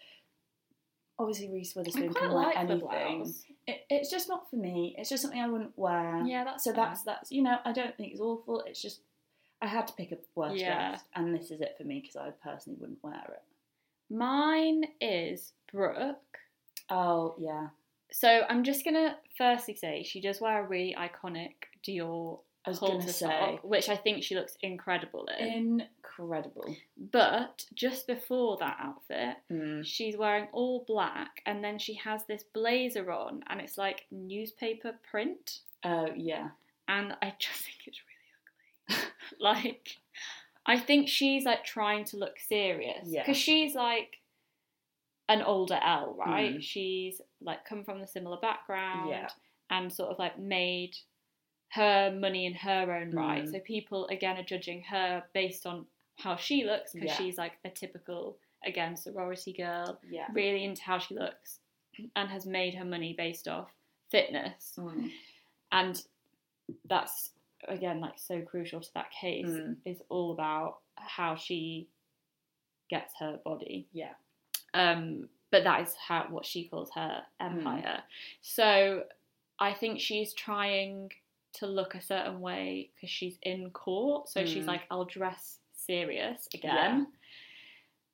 [1.19, 3.19] obviously Reese Witherspoon quite can wear like the anything.
[3.19, 3.45] blouse.
[3.67, 4.95] It, it's just not for me.
[4.99, 6.23] It's just something I wouldn't wear.
[6.27, 6.85] Yeah, that's so fair.
[6.85, 8.61] that's that's you know I don't think it's awful.
[8.67, 9.01] It's just
[9.61, 10.91] I had to pick a worst Yeah.
[10.91, 13.43] dress, and this is it for me because I personally wouldn't wear it.
[14.11, 16.17] Mine is Brooke.
[16.91, 17.69] Oh yeah,
[18.11, 21.53] So I'm just gonna firstly say she does wear a really iconic
[21.87, 25.85] Dior I was halter gonna say which I think she looks incredible in.
[26.19, 26.75] Incredible.
[27.11, 29.85] But just before that outfit, Mm.
[29.85, 34.93] she's wearing all black, and then she has this blazer on, and it's like newspaper
[35.11, 36.51] print, Oh yeah,
[36.89, 38.01] and I just think it's
[38.89, 39.11] really ugly.
[39.41, 39.97] like,
[40.67, 43.23] I think she's like trying to look serious Yeah.
[43.23, 44.19] because she's like
[45.29, 46.57] an older Elle, right?
[46.57, 46.63] Mm.
[46.63, 49.29] She's like come from a similar background Yeah.
[49.71, 50.97] and sort of like made
[51.71, 53.45] her money in her own right.
[53.45, 53.51] Mm.
[53.51, 55.87] So people again are judging her based on
[56.23, 57.17] how she looks because Yeah.
[57.17, 60.27] she's like a typical again sorority girl, yeah.
[60.33, 61.59] really into how she looks
[62.17, 63.71] and has made her money based off
[64.11, 64.75] fitness.
[64.79, 65.11] Mm.
[65.73, 66.03] And
[66.89, 67.31] that's
[67.69, 69.77] again like so crucial to that case Mm.
[69.85, 71.89] is all about how she
[72.89, 73.89] gets her body.
[73.93, 74.15] Yeah.
[74.75, 78.03] Um, but that is how what she calls her empire.
[78.41, 79.05] So
[79.59, 81.11] I think she's trying
[81.55, 84.29] to look a certain way because she's in court.
[84.29, 84.69] So she's Mm.
[84.69, 86.73] like, I'll dress serious again.
[86.73, 87.05] Yeah.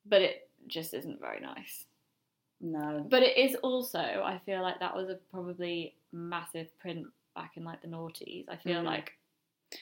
[0.05, 1.85] But it just isn't very nice.
[2.61, 3.05] No.
[3.09, 7.63] But it is also, I feel like that was a probably massive print back in
[7.63, 8.45] like the noughties.
[8.49, 8.85] I feel Mm.
[8.85, 9.13] like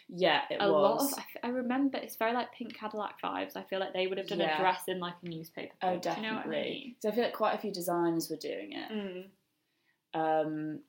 [0.10, 1.14] Yeah, it a lot was.
[1.14, 3.56] of, I, remember it's very like Pink Cadillac vibes.
[3.56, 4.58] I feel like they would have done Yeah.
[4.58, 5.74] a dress in like a newspaper.
[5.82, 6.62] oh, do You know I definitely.
[6.62, 6.96] mean?
[7.02, 8.92] So I feel like quite a few designers were doing it.
[8.92, 9.30] Mm.
[10.14, 10.80] Um,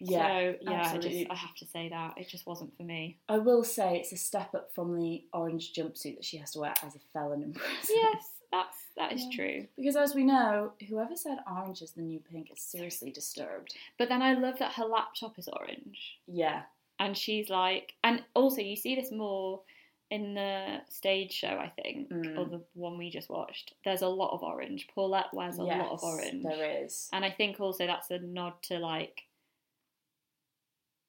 [0.00, 3.18] yeah, so yeah, I just I have to say that it just wasn't for me.
[3.28, 6.60] I will say it's a step up from the orange jumpsuit that she has to
[6.60, 7.96] wear as a felon in prison.
[7.96, 9.36] Yes, that's that is Yeah.
[9.36, 9.66] true.
[9.76, 13.74] Because as we know, whoever said orange is the new pink is seriously disturbed.
[13.98, 16.62] But then I love that her laptop is orange, Yeah.
[16.98, 19.62] and she's like, and also you see this more
[20.10, 22.38] in the stage show, I think, Mm.
[22.38, 23.74] or the one we just watched.
[23.84, 24.86] There's a lot of orange.
[24.94, 27.08] Paulette wears a lot of orange, There is.
[27.12, 29.22] and I think also that's a nod to like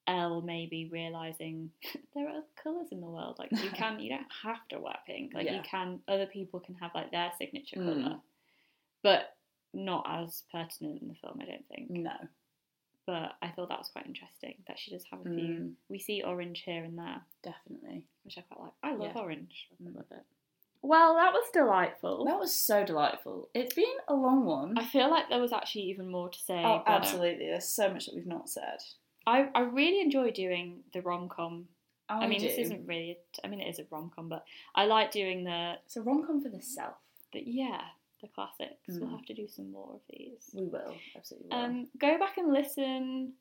[0.08, 1.70] Elle maybe realizing
[2.14, 3.36] there are colours in the world.
[3.38, 5.32] Like you can, you don't have to wear pink.
[5.34, 5.56] Like Yeah.
[5.56, 8.02] you can, other people can have like their signature Mm.
[8.04, 8.16] colour,
[9.02, 9.36] but
[9.74, 11.38] not as pertinent in the film.
[11.42, 11.90] I don't think.
[11.90, 12.12] No.
[13.06, 15.32] But I thought that was quite interesting that she does have a few.
[15.32, 18.02] Mm, We see orange here and there, definitely.
[18.24, 18.72] which I quite like.
[18.82, 19.22] I love Yeah.
[19.22, 19.68] orange.
[19.80, 20.24] I love it.
[20.82, 22.24] Well, that was delightful.
[22.24, 23.48] That was so delightful.
[23.54, 24.76] It's been a long one.
[24.78, 26.62] I feel like there was actually even more to say.
[26.64, 27.46] oh, absolutely.
[27.46, 28.78] There's so much that we've not said.
[29.26, 31.66] I, I really enjoy doing the rom com.
[32.08, 32.46] Oh, I mean, do.
[32.46, 33.18] this isn't really.
[33.42, 36.02] A, I mean, it is a rom com, but I like doing the, It's a
[36.02, 36.94] rom com for the self.
[37.32, 37.80] But yeah
[38.22, 38.72] the classics.
[38.88, 39.10] We'll Mm.
[39.10, 40.48] have to do some more of these.
[40.54, 40.94] We will.
[41.14, 41.56] Absolutely will.
[41.58, 43.32] Um, go back and listen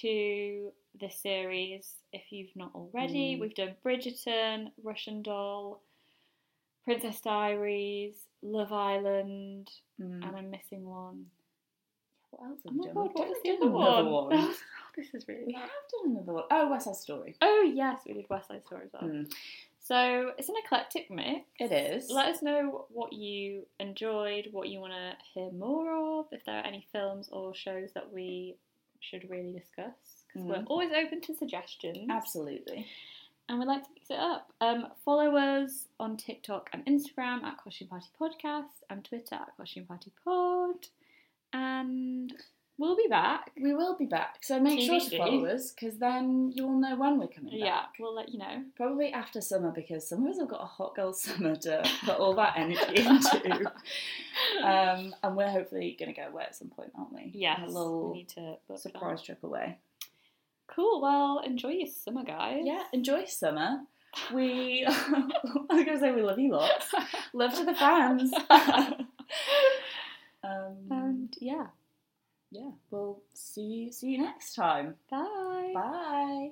[0.00, 3.36] to the series if you've not already.
[3.36, 3.40] Mm.
[3.40, 5.80] We've done Bridgerton, Russian Doll,
[6.84, 9.70] Princess Diaries, Love Island,
[10.00, 10.26] Mm.
[10.26, 11.26] and I'm missing one.
[12.30, 12.94] What else Oh have we my done?
[12.94, 14.10] god, what was the other one?
[14.10, 14.54] one.
[14.98, 15.70] this is really we have
[16.02, 16.44] done another one.
[16.50, 17.36] Oh, West Side Story.
[17.40, 19.02] Oh yes, we did West Side Story as well.
[19.10, 19.32] Mm.
[19.80, 21.46] So it's an eclectic mix.
[21.58, 22.10] It is.
[22.10, 26.56] Let us know what you enjoyed, what you want to hear more of, if there
[26.56, 28.56] are any films or shows that we
[29.00, 30.24] should really discuss.
[30.26, 30.66] Because we're Mhm.
[30.68, 32.86] always open to suggestions Absolutely.
[33.48, 34.52] and we'd like to mix it up.
[34.60, 39.86] Um, follow us on TikTok and Instagram at Costume Party Podcast and Twitter at Costume
[39.86, 40.88] Party Pod.
[41.54, 42.34] And
[42.78, 43.50] we'll be back.
[43.60, 46.96] We will be back, so make sure to follow us because then you will know
[46.96, 47.60] when we're coming back.
[47.60, 48.64] Yeah, we'll let you know.
[48.76, 52.16] Probably after summer because some of us have got a hot girl summer to put
[52.16, 53.70] all that energy into.
[54.62, 57.32] Um, and we're hopefully going to go away at some point, aren't we?
[57.34, 59.78] yes, A we need to surprise trip away.
[60.68, 61.00] Cool.
[61.00, 62.60] Well, enjoy your summer, guys.
[62.64, 63.80] Yeah, enjoy summer.
[64.32, 65.26] We, I
[65.70, 66.86] was going to say we love you lots.
[67.32, 68.32] Love to the fans.
[70.44, 71.66] um, and yeah.
[72.50, 74.94] Yeah, we'll see you, see you next time.
[75.10, 75.72] Bye.
[75.74, 76.50] Bye.